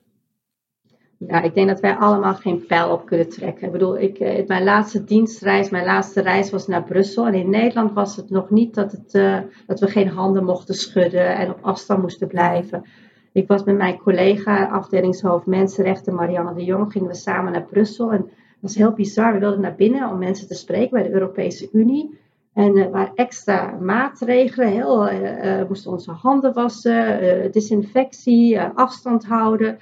Ja, 1.17 1.41
ik 1.41 1.53
denk 1.53 1.67
dat 1.67 1.79
wij 1.79 1.95
allemaal 1.95 2.35
geen 2.35 2.65
pijl 2.65 2.91
op 2.91 3.05
kunnen 3.05 3.29
trekken. 3.29 3.65
Ik 3.65 3.71
bedoel, 3.71 3.99
ik, 3.99 4.19
eh, 4.19 4.47
mijn 4.47 4.63
laatste 4.63 5.03
dienstreis, 5.03 5.69
mijn 5.69 5.85
laatste 5.85 6.21
reis 6.21 6.49
was 6.49 6.67
naar 6.67 6.83
Brussel. 6.83 7.27
En 7.27 7.33
in 7.33 7.49
Nederland 7.49 7.93
was 7.93 8.15
het 8.15 8.29
nog 8.29 8.49
niet 8.49 8.73
dat, 8.73 8.91
het, 8.91 9.13
uh, 9.13 9.39
dat 9.65 9.79
we 9.79 9.87
geen 9.87 10.07
handen 10.07 10.43
mochten 10.43 10.75
schudden 10.75 11.35
en 11.35 11.49
op 11.49 11.57
afstand 11.61 12.01
moesten 12.01 12.27
blijven. 12.27 12.83
Ik 13.31 13.47
was 13.47 13.63
met 13.63 13.77
mijn 13.77 13.97
collega, 13.97 14.65
afdelingshoofd 14.65 15.45
Mensenrechten, 15.45 16.15
Marianne 16.15 16.53
de 16.53 16.63
Jong, 16.63 16.91
gingen 16.91 17.07
we 17.07 17.15
samen 17.15 17.51
naar 17.51 17.65
Brussel. 17.65 18.11
En 18.11 18.21
dat 18.21 18.31
was 18.59 18.75
heel 18.75 18.93
bizar. 18.93 19.33
We 19.33 19.39
wilden 19.39 19.61
naar 19.61 19.75
binnen 19.75 20.09
om 20.09 20.17
mensen 20.17 20.47
te 20.47 20.55
spreken 20.55 20.89
bij 20.89 21.03
de 21.03 21.13
Europese 21.13 21.69
Unie. 21.71 22.19
En 22.53 22.77
er 22.77 22.89
waren 22.91 23.15
extra 23.15 23.77
maatregelen. 23.81 24.67
Heel, 24.67 25.11
uh, 25.11 25.59
uh, 25.59 25.67
moesten 25.67 25.91
onze 25.91 26.11
handen 26.11 26.53
wassen, 26.53 27.23
uh, 27.23 27.51
desinfectie, 27.51 28.61
afstand 28.61 29.25
houden. 29.25 29.77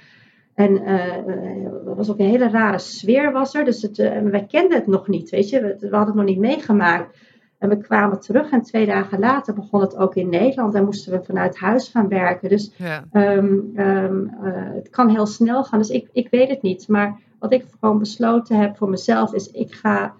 En 0.54 0.86
er 0.86 1.94
was 1.94 2.10
ook 2.10 2.18
een 2.18 2.28
hele 2.28 2.50
rare 2.50 2.78
sfeer 2.78 3.32
was 3.32 3.54
er. 3.54 3.64
Dus 3.64 3.82
het, 3.82 3.96
wij 4.22 4.46
kenden 4.48 4.78
het 4.78 4.86
nog 4.86 5.08
niet, 5.08 5.30
weet 5.30 5.48
je. 5.48 5.60
We, 5.60 5.76
we, 5.78 5.96
hadden 5.96 6.06
het 6.06 6.14
nog 6.14 6.24
niet 6.24 6.38
meegemaakt. 6.38 7.18
En 7.58 7.68
we 7.68 7.76
kwamen 7.76 8.20
terug 8.20 8.50
en 8.50 8.62
twee 8.62 8.86
dagen 8.86 9.18
later 9.18 9.54
begon 9.54 9.80
het 9.80 9.96
ook 9.96 10.14
in 10.14 10.28
Nederland. 10.28 10.74
En 10.74 10.84
moesten 10.84 11.12
we 11.12 11.24
vanuit 11.24 11.58
huis 11.58 11.88
gaan 11.88 12.08
werken. 12.08 12.48
Dus 12.48 12.72
ja. 12.76 13.04
um, 13.12 13.72
um, 13.76 14.30
het 14.74 14.90
kan 14.90 15.08
heel 15.08 15.26
snel 15.26 15.64
gaan. 15.64 15.78
Dus 15.78 15.90
ik, 15.90 16.08
ik 16.12 16.28
weet 16.30 16.48
het 16.48 16.62
niet. 16.62 16.88
Maar 16.88 17.20
wat 17.38 17.52
ik 17.52 17.64
gewoon 17.80 17.98
besloten 17.98 18.56
heb 18.56 18.76
voor 18.76 18.88
mezelf 18.88 19.34
is... 19.34 19.50
ik 19.50 19.72
ga 19.72 20.14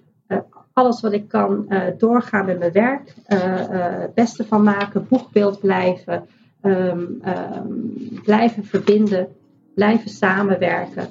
alles 0.72 1.00
wat 1.00 1.12
ik 1.12 1.28
kan 1.28 1.66
uh, 1.68 1.82
doorgaan 1.98 2.46
met 2.46 2.58
mijn 2.58 2.72
werk. 2.72 3.14
Uh, 3.28 3.38
het 4.00 4.14
beste 4.14 4.44
van 4.46 4.62
maken, 4.62 5.06
boegbeeld 5.08 5.60
blijven. 5.60 6.26
Um, 6.62 7.20
um, 7.26 7.94
blijven 8.24 8.64
verbinden. 8.64 9.28
Blijven 9.74 10.10
samenwerken. 10.10 11.08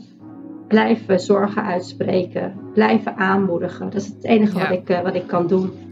Blijven 0.68 1.20
zorgen 1.20 1.64
uitspreken. 1.64 2.54
Blijven 2.74 3.16
aanmoedigen. 3.16 3.90
Dat 3.90 4.02
is 4.02 4.08
het 4.08 4.24
enige 4.24 4.58
ja. 4.58 4.70
wat, 4.70 4.78
ik, 4.78 5.00
wat 5.04 5.16
ik 5.16 5.28
kan 5.28 5.48
doen. 5.48 5.91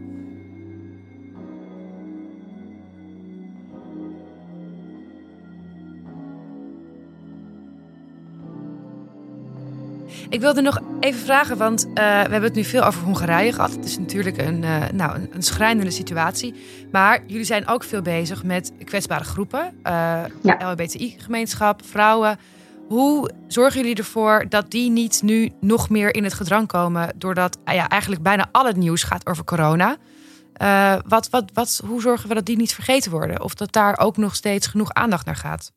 Ik 10.28 10.40
wilde 10.40 10.60
nog 10.60 10.80
even 11.00 11.20
vragen, 11.20 11.56
want 11.56 11.86
uh, 11.86 11.94
we 11.94 12.02
hebben 12.02 12.42
het 12.42 12.54
nu 12.54 12.64
veel 12.64 12.84
over 12.84 13.02
Hongarije 13.02 13.52
gehad. 13.52 13.70
Het 13.70 13.84
is 13.84 13.98
natuurlijk 13.98 14.38
een, 14.38 14.62
uh, 14.62 14.88
nou, 14.92 15.14
een, 15.14 15.28
een, 15.32 15.42
schrijnende 15.42 15.90
situatie. 15.90 16.54
Maar 16.92 17.22
jullie 17.26 17.44
zijn 17.44 17.68
ook 17.68 17.84
veel 17.84 18.02
bezig 18.02 18.44
met 18.44 18.72
kwetsbare 18.84 19.24
groepen. 19.24 19.60
Uh, 19.60 19.72
ja. 20.42 20.58
LHBTI-gemeenschap, 20.58 21.82
vrouwen. 21.84 22.38
Hoe 22.88 23.30
zorgen 23.48 23.80
jullie 23.80 23.96
ervoor 23.96 24.44
dat 24.48 24.70
die 24.70 24.90
niet 24.90 25.22
nu 25.22 25.50
nog 25.60 25.88
meer 25.88 26.14
in 26.14 26.24
het 26.24 26.34
gedrang 26.34 26.66
komen... 26.66 27.12
doordat 27.16 27.58
ja, 27.64 27.88
eigenlijk 27.88 28.22
bijna 28.22 28.48
al 28.52 28.66
het 28.66 28.76
nieuws 28.76 29.02
gaat 29.02 29.26
over 29.26 29.44
corona... 29.44 29.96
wat, 31.06 31.30
wat, 31.30 31.50
wat, 31.54 31.82
hoe 31.86 32.00
zorgen 32.00 32.28
we 32.28 32.34
dat 32.34 32.46
die 32.46 32.56
niet 32.56 32.74
vergeten 32.74 33.10
worden? 33.10 33.42
Of 33.42 33.54
dat 33.54 33.72
daar 33.72 33.98
ook 33.98 34.16
nog 34.16 34.34
steeds 34.34 34.66
genoeg 34.66 34.92
aandacht 34.92 35.26
naar 35.26 35.36
gaat? 35.36 35.72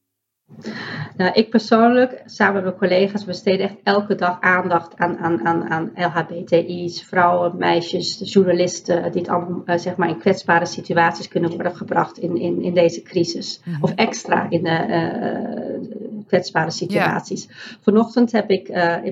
Nou, 1.18 1.32
ik 1.34 1.50
persoonlijk, 1.50 2.22
samen 2.26 2.54
met 2.54 2.64
mijn 2.64 2.76
collega's, 2.76 3.26
besteden 3.26 3.66
echt 3.66 3.76
elke 3.84 4.16
dag 4.16 4.42
aandacht 4.42 4.98
aan, 4.98 5.18
aan, 5.18 5.46
aan, 5.46 5.70
aan 5.70 5.92
LHBTI's, 5.96 7.04
vrouwen, 7.04 7.58
meisjes, 7.58 8.34
journalisten, 8.34 9.12
die 9.12 9.22
het 9.22 9.30
allemaal 9.30 9.64
uh, 9.66 9.78
zeg 9.78 9.96
maar 9.96 10.10
in 10.10 10.20
kwetsbare 10.20 10.66
situaties 10.66 11.28
kunnen 11.28 11.50
worden 11.50 11.76
gebracht 11.76 12.18
in, 12.18 12.38
in, 12.38 12.62
in 12.62 12.74
deze 12.74 13.02
crisis. 13.02 13.62
Mhm. 13.66 13.84
Of 13.84 13.92
extra 13.96 14.50
in 14.50 14.66
uh, 14.66 16.24
kwetsbare 16.28 16.72
situaties. 16.72 17.48
Vanochtend 17.82 18.32
heb 18.32 18.50
ik, 18.50 18.68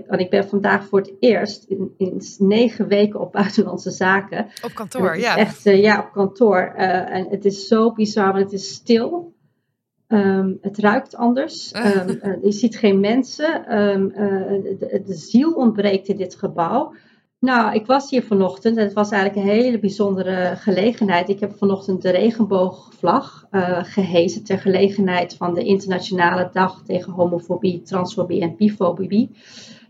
want 0.08 0.22
ik 0.22 0.30
ben 0.30 0.48
vandaag 0.48 0.86
voor 0.88 1.00
het 1.00 1.14
eerst 1.20 1.64
in, 1.64 1.94
in 1.98 2.22
negen 2.38 2.88
weken 2.88 3.20
op 3.20 3.32
buitenlandse 3.32 3.92
zaken. 3.92 4.48
Op 4.64 4.74
kantoor, 4.74 5.18
ja. 5.18 5.38
Echt, 5.38 5.64
ja, 5.64 6.00
op 6.00 6.12
kantoor. 6.12 6.74
en 6.76 7.28
het 7.30 7.46
is 7.46 7.68
zo 7.68 7.92
bizar, 7.92 8.34
want 8.34 8.44
het 8.44 8.54
is 8.54 8.70
stil. 8.74 9.34
Um, 10.14 10.58
het 10.62 10.78
ruikt 10.78 11.16
anders. 11.16 11.74
Um, 11.76 12.10
uh, 12.10 12.44
je 12.44 12.52
ziet 12.52 12.78
geen 12.78 13.00
mensen. 13.00 13.80
Um, 13.80 14.12
uh, 14.16 14.18
de, 14.80 15.02
de, 15.06 15.14
ziel 15.14 15.52
ontbreekt 15.52 16.08
in 16.08 16.18
dit 16.18 16.36
gebouw. 16.36 16.94
Nou, 17.40 17.74
ik 17.76 17.86
was 17.86 18.10
hier 18.10 18.24
vanochtend 18.24 18.78
en 18.78 18.84
het 18.84 18.94
was 18.94 19.12
eigenlijk 19.12 19.48
een 19.48 19.54
hele 19.54 19.80
bijzondere 19.80 20.56
gelegenheid. 20.56 21.30
Ik 21.30 21.40
heb 21.40 21.58
vanochtend 21.58 22.02
de 22.02 22.10
regenboogvlag 22.10 23.48
uh, 23.52 23.84
gehezen 23.84 24.44
ter 24.44 24.58
gelegenheid 24.58 25.36
van 25.36 25.54
de 25.54 25.64
Internationale 25.64 26.50
Dag 26.54 26.84
tegen 26.86 27.14
Homofobie, 27.14 27.82
Transfobie 27.82 28.42
en 28.42 28.56
Bifobie. 28.56 29.30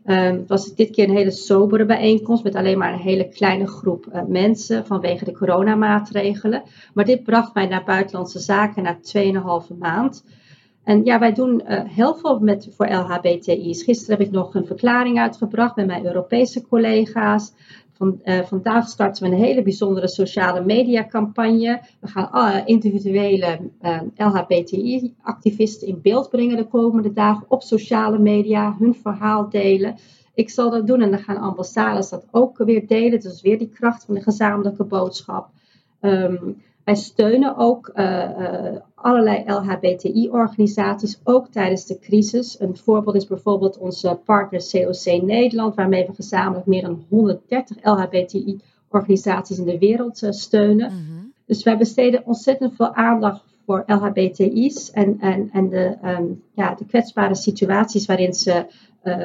Um, 0.05 0.15
het 0.15 0.47
was 0.47 0.75
dit 0.75 0.91
keer 0.91 1.09
een 1.09 1.15
hele 1.15 1.31
sobere 1.31 1.85
bijeenkomst 1.85 2.43
met 2.43 2.55
alleen 2.55 2.77
maar 2.77 2.93
een 2.93 2.99
hele 2.99 3.29
kleine 3.29 3.67
groep 3.67 4.05
uh, 4.13 4.21
mensen 4.27 4.85
vanwege 4.85 5.25
de 5.25 5.31
coronamaatregelen. 5.31 6.63
Maar 6.93 7.05
dit 7.05 7.23
bracht 7.23 7.53
mij 7.53 7.65
naar 7.65 7.83
buitenlandse 7.83 8.39
zaken 8.39 8.83
na 8.83 8.97
2,5 9.71 9.77
maand. 9.77 10.23
En 10.83 11.05
ja, 11.05 11.19
wij 11.19 11.33
doen 11.33 11.61
uh, 11.67 11.81
heel 11.83 12.15
veel 12.15 12.39
met, 12.39 12.67
voor 12.71 12.87
LHBTI's. 12.87 13.83
Gisteren 13.83 14.17
heb 14.17 14.27
ik 14.27 14.33
nog 14.33 14.55
een 14.55 14.65
verklaring 14.65 15.19
uitgebracht 15.19 15.75
met 15.75 15.85
mijn 15.85 16.05
Europese 16.05 16.67
collega's. 16.67 17.53
Van, 18.01 18.19
uh, 18.23 18.39
vandaag 18.39 18.87
starten 18.87 19.23
we 19.23 19.29
een 19.29 19.43
hele 19.43 19.61
bijzondere 19.61 20.07
sociale 20.07 20.65
media 20.65 21.07
campagne. 21.07 21.81
We 21.99 22.07
gaan 22.07 22.31
alle 22.31 22.61
individuele 22.65 23.59
uh, 23.81 24.01
LHBTI-activisten 24.15 25.87
in 25.87 26.01
beeld 26.01 26.29
brengen 26.29 26.57
de 26.57 26.67
komende 26.67 27.13
dagen 27.13 27.45
op 27.47 27.61
sociale 27.61 28.19
media, 28.19 28.75
hun 28.79 28.95
verhaal 28.95 29.49
delen. 29.49 29.95
Ik 30.33 30.49
zal 30.49 30.69
dat 30.69 30.87
doen 30.87 31.01
en 31.01 31.11
dan 31.11 31.19
gaan 31.19 31.37
ambassades 31.37 32.09
dat 32.09 32.27
ook 32.31 32.57
weer 32.57 32.87
delen. 32.87 33.19
Dus 33.19 33.41
weer 33.41 33.57
die 33.57 33.69
kracht 33.69 34.05
van 34.05 34.15
de 34.15 34.21
gezamenlijke 34.21 34.83
boodschap. 34.83 35.49
Um, 35.99 36.61
wij 36.83 36.95
steunen 36.95 37.57
ook 37.57 37.91
uh, 37.95 38.75
allerlei 39.01 39.43
LHBTI-organisaties, 39.45 41.19
ook 41.23 41.47
tijdens 41.47 41.85
de 41.85 41.99
crisis. 41.99 42.59
Een 42.59 42.77
voorbeeld 42.77 43.15
is 43.15 43.27
bijvoorbeeld 43.27 43.77
onze 43.77 44.19
partner 44.25 44.69
COC 44.71 45.21
Nederland, 45.21 45.75
waarmee 45.75 46.05
we 46.05 46.13
gezamenlijk 46.13 46.65
meer 46.65 46.81
dan 46.81 47.05
130 47.09 47.77
LHBTI-organisaties 47.83 49.57
in 49.57 49.65
de 49.65 49.77
wereld 49.77 50.21
uh, 50.21 50.31
steunen. 50.31 50.91
Mm 50.91 50.97
-hmm. 50.97 51.33
Dus 51.45 51.63
wij 51.63 51.77
besteden 51.77 52.25
ontzettend 52.25 52.75
veel 52.75 52.93
aandacht 52.93 53.43
voor 53.65 53.83
LHBTI's 53.85 54.91
en, 54.91 55.19
en, 55.19 55.49
en 55.51 55.69
de, 55.69 55.97
um, 56.03 56.43
ja, 56.53 56.75
de 56.75 56.85
kwetsbare 56.85 57.35
situaties 57.35 58.05
waarin 58.05 58.33
ze 58.33 58.65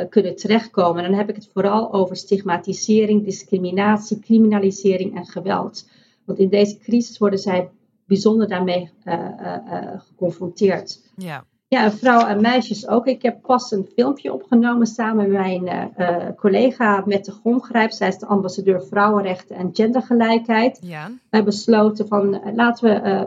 kunnen 0.09 0.37
terechtkomen. 0.37 1.05
En 1.05 1.11
dan 1.11 1.19
heb 1.19 1.29
ik 1.29 1.35
het 1.35 1.51
vooral 1.53 1.93
over 1.93 2.17
stigmatisering, 2.17 3.25
discriminatie, 3.25 4.19
criminalisering 4.19 5.17
en 5.17 5.27
geweld. 5.27 5.89
Want 6.25 6.39
in 6.39 6.49
deze 6.49 6.79
crisis 6.79 7.19
worden 7.19 7.39
zij 7.39 7.69
bijzonder 8.07 8.49
daarmee 8.49 8.91
uh, 9.05 9.15
uh, 9.15 9.57
geconfronteerd. 9.97 11.11
Ja. 11.17 11.45
Ja, 11.69 11.85
en 11.85 11.93
vrouwen 11.93 12.29
en 12.29 12.41
meisjes 12.41 12.89
ook. 12.89 13.07
Ik 13.07 13.23
heb 13.23 13.43
pas 13.43 13.71
een 13.71 13.89
filmpje 13.95 14.33
opgenomen 14.33 14.87
samen 14.87 15.31
met 15.31 15.41
mijn 15.41 15.93
collega 16.37 17.03
Mette 17.07 17.33
Gongrijp. 17.33 17.91
Zij 17.91 18.09
is 18.09 18.19
de 18.19 18.27
ambassadeur 18.27 18.83
vrouwenrechten 18.83 19.57
en 19.57 19.71
gendergelijkheid. 19.73 20.79
Ja. 20.83 21.07
We 21.07 21.15
hebben 21.31 21.55
besloten 21.55 22.09
van 22.09 22.41
laten 22.55 22.89
we 22.89 23.27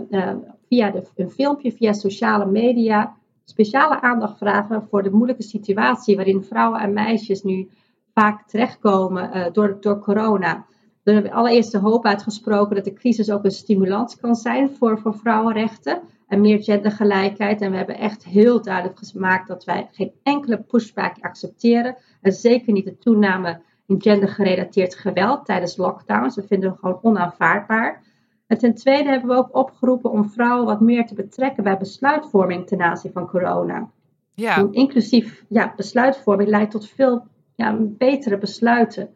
via 0.68 0.92
de, 0.92 1.04
een 1.16 1.30
filmpje, 1.30 1.72
via 1.72 1.94
sociale 1.94 2.46
media, 2.46 3.16
speciale 3.46 4.02
aandacht 4.02 4.38
vragen 4.38 4.88
voor 4.90 5.04
de 5.04 5.12
moeilijke 5.12 5.44
situatie 5.44 6.16
waarin 6.16 6.44
vrouwen 6.44 6.80
en 6.80 6.94
meisjes 6.94 7.44
nu 7.44 7.70
vaak 8.14 8.48
terechtkomen 8.48 9.54
door, 9.54 9.78
door 9.80 10.00
corona. 10.00 10.66
We 11.10 11.16
hebben 11.16 11.32
allereerst 11.40 11.72
de 11.72 11.78
hoop 11.78 12.06
uitgesproken 12.06 12.76
dat 12.76 12.86
de 12.86 12.94
crisis 12.94 13.32
ook 13.32 13.44
een 13.44 13.52
stimulans 13.52 14.16
kan 14.16 14.36
zijn 14.36 14.70
voor, 14.70 15.00
voor 15.00 15.16
vrouwenrechten 15.16 16.02
en 16.28 16.42
meer 16.42 16.64
gendergelijkheid. 16.64 17.62
En 17.62 17.72
we 17.72 17.78
hebben 17.78 17.98
echt 17.98 18.26
heel 18.26 18.62
duidelijk 18.62 19.00
gemaakt 19.00 19.48
dat 19.48 19.64
wij 19.64 19.90
geen 19.92 20.12
enkele 20.24 20.58
pushback 20.58 21.16
accepteren. 21.22 21.98
En 22.22 22.32
zeker 22.32 22.74
niet 22.74 22.86
de 22.86 22.98
toename 22.98 23.62
in 23.88 24.02
gendergerelateerd 24.02 24.96
geweld 24.96 25.46
tijdens 25.46 25.78
lockdowns. 25.78 26.36
Dat 26.36 26.46
vinden 26.48 26.72
we 26.72 26.78
gewoon 26.78 27.00
onaanvaardbaar. 27.02 28.02
En 28.48 28.58
ten 28.58 28.76
tweede 28.76 29.10
hebben 29.10 29.30
we 29.30 29.36
ook 29.36 29.56
opgeroepen 29.56 30.12
om 30.12 30.30
vrouwen 30.30 30.66
wat 30.66 30.82
meer 30.82 31.06
te 31.06 31.16
betrekken 31.16 31.64
bij 31.64 31.78
besluitvorming 31.78 32.68
ten 32.68 32.82
aanzien 32.82 33.12
van 33.12 33.28
corona. 33.28 33.90
Ja. 34.34 34.68
Inclusief 34.72 35.46
ja, 35.48 35.74
besluitvorming 35.76 36.50
leidt 36.50 36.72
tot 36.72 36.90
veel 36.90 37.26
ja, 37.56 37.78
betere 37.80 38.38
besluiten. 38.38 39.10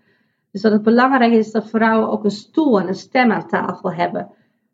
Dus 0.53 0.61
dat 0.61 0.71
het 0.71 0.83
belangrijk 0.83 1.31
is 1.31 1.51
dat 1.51 1.69
vrouwen 1.69 2.09
ook 2.09 2.23
een 2.23 2.31
stoel 2.31 2.79
en 2.79 2.87
een 2.87 2.95
stem 2.95 3.31
aan 3.31 3.47
tafel 3.47 3.93
hebben. 3.93 4.29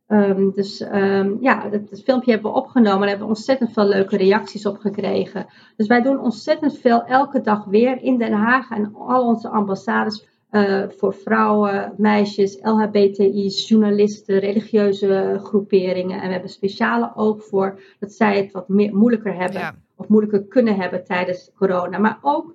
Um, 0.07 0.51
dus 0.51 0.81
um, 0.81 1.37
ja, 1.41 1.69
het, 1.69 2.01
filmpje 2.03 2.31
hebben 2.31 2.51
we 2.51 2.57
opgenomen 2.57 3.01
en 3.01 3.07
hebben 3.07 3.27
we 3.27 3.33
ontzettend 3.33 3.73
veel 3.73 3.85
leuke 3.85 4.17
reacties 4.17 4.65
op 4.65 4.77
gekregen. 4.77 5.45
Dus 5.75 5.87
wij 5.87 6.01
doen 6.01 6.19
ontzettend 6.19 6.77
veel 6.77 7.03
elke 7.03 7.41
dag 7.41 7.65
weer 7.65 8.01
in 8.01 8.17
Den 8.17 8.33
Haag 8.33 8.69
en 8.69 8.95
al 8.95 9.27
onze 9.27 9.49
ambassades 9.49 10.27
uh, 10.51 10.83
voor 10.89 11.13
vrouwen, 11.13 11.93
meisjes, 11.97 12.59
LHBTI's, 12.61 13.67
journalisten, 13.67 14.39
religieuze 14.39 15.39
groeperingen. 15.43 16.21
En 16.21 16.25
we 16.25 16.31
hebben 16.31 16.49
speciale 16.49 17.11
oog 17.15 17.43
voor 17.43 17.79
dat 17.99 18.11
zij 18.11 18.37
het 18.37 18.51
wat 18.51 18.67
meer, 18.67 18.95
moeilijker 18.95 19.35
hebben 19.35 19.59
ja. 19.59 19.75
of 19.95 20.07
moeilijker 20.07 20.43
kunnen 20.43 20.75
hebben 20.75 21.03
tijdens 21.03 21.51
corona. 21.55 21.97
Maar 21.97 22.19
ook 22.21 22.53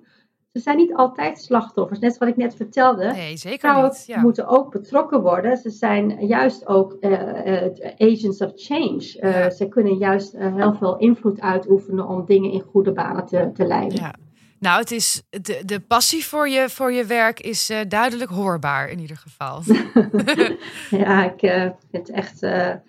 ze 0.55 0.61
zijn 0.61 0.77
niet 0.77 0.93
altijd 0.93 1.39
slachtoffers. 1.39 1.99
Net 1.99 2.17
wat 2.17 2.27
ik 2.27 2.35
net 2.35 2.55
vertelde. 2.55 3.11
Nee, 3.11 3.37
zeker 3.37 3.59
Vrouwen 3.59 3.89
niet. 3.89 4.03
Ja. 4.05 4.21
moeten 4.21 4.47
ook 4.47 4.71
betrokken 4.71 5.21
worden. 5.21 5.57
Ze 5.57 5.69
zijn 5.69 6.25
juist 6.25 6.67
ook 6.67 6.97
uh, 6.99 7.11
uh, 7.11 7.67
agents 7.97 8.41
of 8.41 8.51
change. 8.55 9.17
Uh, 9.19 9.31
ja. 9.31 9.49
Ze 9.49 9.67
kunnen 9.67 9.97
juist 9.97 10.37
heel 10.37 10.73
veel 10.73 10.97
invloed 10.97 11.41
uitoefenen 11.41 12.07
om 12.07 12.25
dingen 12.25 12.51
in 12.51 12.61
goede 12.61 12.91
banen 12.91 13.25
te, 13.25 13.51
te 13.53 13.65
leiden. 13.65 13.99
Ja. 13.99 14.15
Nou, 14.59 14.79
het 14.79 14.91
is 14.91 15.23
de, 15.29 15.61
de 15.65 15.79
passie 15.79 16.25
voor 16.25 16.49
je, 16.49 16.69
voor 16.69 16.91
je 16.91 17.05
werk 17.05 17.39
is 17.39 17.71
duidelijk 17.87 18.31
hoorbaar 18.31 18.89
in 18.89 18.99
ieder 18.99 19.17
geval. 19.17 19.61
ja, 21.03 21.31
ik 21.31 21.39
vind 21.39 22.07
het 22.07 22.09
echt 22.09 22.41
een 22.41 22.81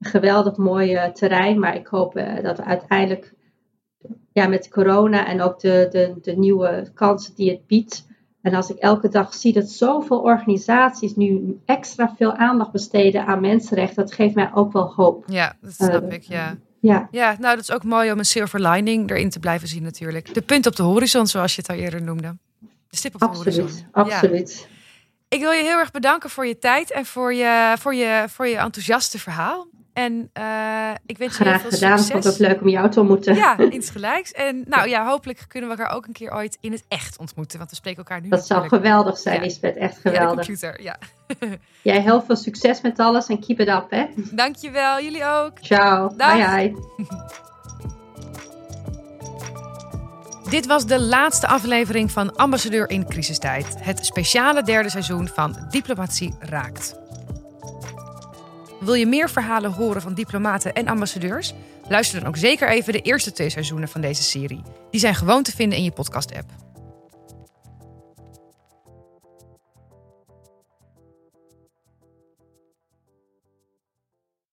geweldig 0.00 0.56
mooi 0.56 1.10
terrein. 1.12 1.58
Maar 1.58 1.76
ik 1.76 1.86
hoop 1.86 2.14
dat 2.42 2.56
we 2.56 2.64
uiteindelijk 2.64 3.32
ja, 4.32 4.46
met 4.46 4.68
corona 4.68 5.26
en 5.26 5.42
ook 5.42 5.60
de, 5.60 5.88
de, 5.90 6.14
de 6.22 6.36
nieuwe 6.36 6.90
kansen 6.94 7.34
die 7.34 7.50
het 7.50 7.66
biedt. 7.66 8.06
En 8.42 8.54
als 8.54 8.70
ik 8.70 8.76
elke 8.76 9.08
dag 9.08 9.34
zie 9.34 9.52
dat 9.52 9.68
zoveel 9.68 10.18
organisaties 10.18 11.16
nu 11.16 11.58
extra 11.64 12.14
veel 12.16 12.34
aandacht 12.34 12.72
besteden 12.72 13.26
aan 13.26 13.40
mensenrechten, 13.40 13.96
dat 13.96 14.12
geeft 14.12 14.34
mij 14.34 14.50
ook 14.54 14.72
wel 14.72 14.92
hoop. 14.94 15.24
Ja, 15.26 15.56
dat 15.60 15.72
snap 15.72 16.02
uh, 16.02 16.12
ik, 16.12 16.22
ja. 16.22 16.56
Ja. 16.80 17.08
ja, 17.10 17.36
nou 17.38 17.56
dat 17.56 17.68
is 17.68 17.72
ook 17.72 17.84
mooi 17.84 18.12
om 18.12 18.18
een 18.18 18.24
silver 18.24 18.68
lining 18.68 19.10
erin 19.10 19.30
te 19.30 19.38
blijven 19.38 19.68
zien 19.68 19.82
natuurlijk. 19.82 20.34
De 20.34 20.42
punt 20.42 20.66
op 20.66 20.76
de 20.76 20.82
horizon, 20.82 21.26
zoals 21.26 21.54
je 21.54 21.60
het 21.60 21.70
al 21.70 21.76
eerder 21.76 22.02
noemde. 22.02 22.36
De 22.88 22.96
stip 22.96 23.14
op 23.14 23.22
absoluut, 23.22 23.54
de 23.54 23.60
horizon. 23.60 23.86
Absoluut. 23.92 24.66
Ja. 24.68 24.81
Ik 25.32 25.40
wil 25.40 25.50
je 25.50 25.62
heel 25.62 25.78
erg 25.78 25.90
bedanken 25.90 26.30
voor 26.30 26.46
je 26.46 26.58
tijd 26.58 26.90
en 26.90 27.06
voor 27.06 27.34
je, 27.34 27.74
voor 27.78 27.94
je, 27.94 28.24
voor 28.28 28.46
je 28.46 28.56
enthousiaste 28.56 29.18
verhaal. 29.18 29.66
En 29.92 30.12
uh, 30.12 30.90
ik 31.06 31.18
wens 31.18 31.36
je 31.36 31.44
Graag 31.44 31.60
heel 31.60 31.70
veel 31.70 31.78
gedaan. 31.78 31.98
succes. 31.98 32.12
Vond 32.12 32.24
het 32.24 32.38
leuk 32.38 32.60
om 32.60 32.68
jou 32.68 32.90
te 32.90 33.00
ontmoeten. 33.00 33.34
Ja, 33.34 33.58
insgelijks. 33.58 34.32
En 34.32 34.64
nou 34.66 34.88
ja, 34.88 35.06
hopelijk 35.06 35.44
kunnen 35.48 35.70
we 35.70 35.76
elkaar 35.76 35.96
ook 35.96 36.06
een 36.06 36.12
keer 36.12 36.32
ooit 36.32 36.58
in 36.60 36.72
het 36.72 36.84
echt 36.88 37.18
ontmoeten. 37.18 37.58
Want 37.58 37.70
we 37.70 37.76
spreken 37.76 37.98
elkaar 37.98 38.20
nu 38.20 38.28
Dat 38.28 38.46
zou 38.46 38.68
geweldig 38.68 39.18
zijn, 39.18 39.36
ja. 39.36 39.42
Lisbeth. 39.42 39.76
Echt 39.76 39.98
geweldig. 39.98 40.28
Ja, 40.28 40.34
computer, 40.34 40.82
ja. 40.82 40.98
Jij 41.82 42.00
heel 42.00 42.22
veel 42.22 42.36
succes 42.36 42.80
met 42.80 42.98
alles 42.98 43.26
en 43.26 43.40
keep 43.40 43.60
it 43.60 43.68
up, 43.68 43.86
hè. 43.90 44.06
Dankjewel. 44.16 45.00
Jullie 45.00 45.24
ook. 45.24 45.58
Ciao. 45.60 46.12
Dag. 46.16 46.54
Bye, 46.54 46.70
bye. 46.70 47.06
Dit 50.52 50.66
was 50.66 50.86
de 50.86 51.00
laatste 51.00 51.46
aflevering 51.46 52.10
van 52.10 52.36
Ambassadeur 52.36 52.90
in 52.90 53.06
crisistijd. 53.06 53.66
Het 53.78 54.06
speciale 54.06 54.62
derde 54.62 54.90
seizoen 54.90 55.28
van 55.28 55.66
Diplomatie 55.70 56.34
Raakt. 56.38 56.94
Wil 58.80 58.94
je 58.94 59.06
meer 59.06 59.30
verhalen 59.30 59.72
horen 59.72 60.02
van 60.02 60.14
diplomaten 60.14 60.72
en 60.72 60.88
ambassadeurs? 60.88 61.54
Luister 61.88 62.20
dan 62.20 62.28
ook 62.28 62.36
zeker 62.36 62.68
even 62.68 62.92
de 62.92 63.00
eerste 63.00 63.32
twee 63.32 63.50
seizoenen 63.50 63.88
van 63.88 64.00
deze 64.00 64.22
serie. 64.22 64.62
Die 64.90 65.00
zijn 65.00 65.14
gewoon 65.14 65.42
te 65.42 65.52
vinden 65.52 65.78
in 65.78 65.84
je 65.84 65.92
podcast-app. 65.92 66.50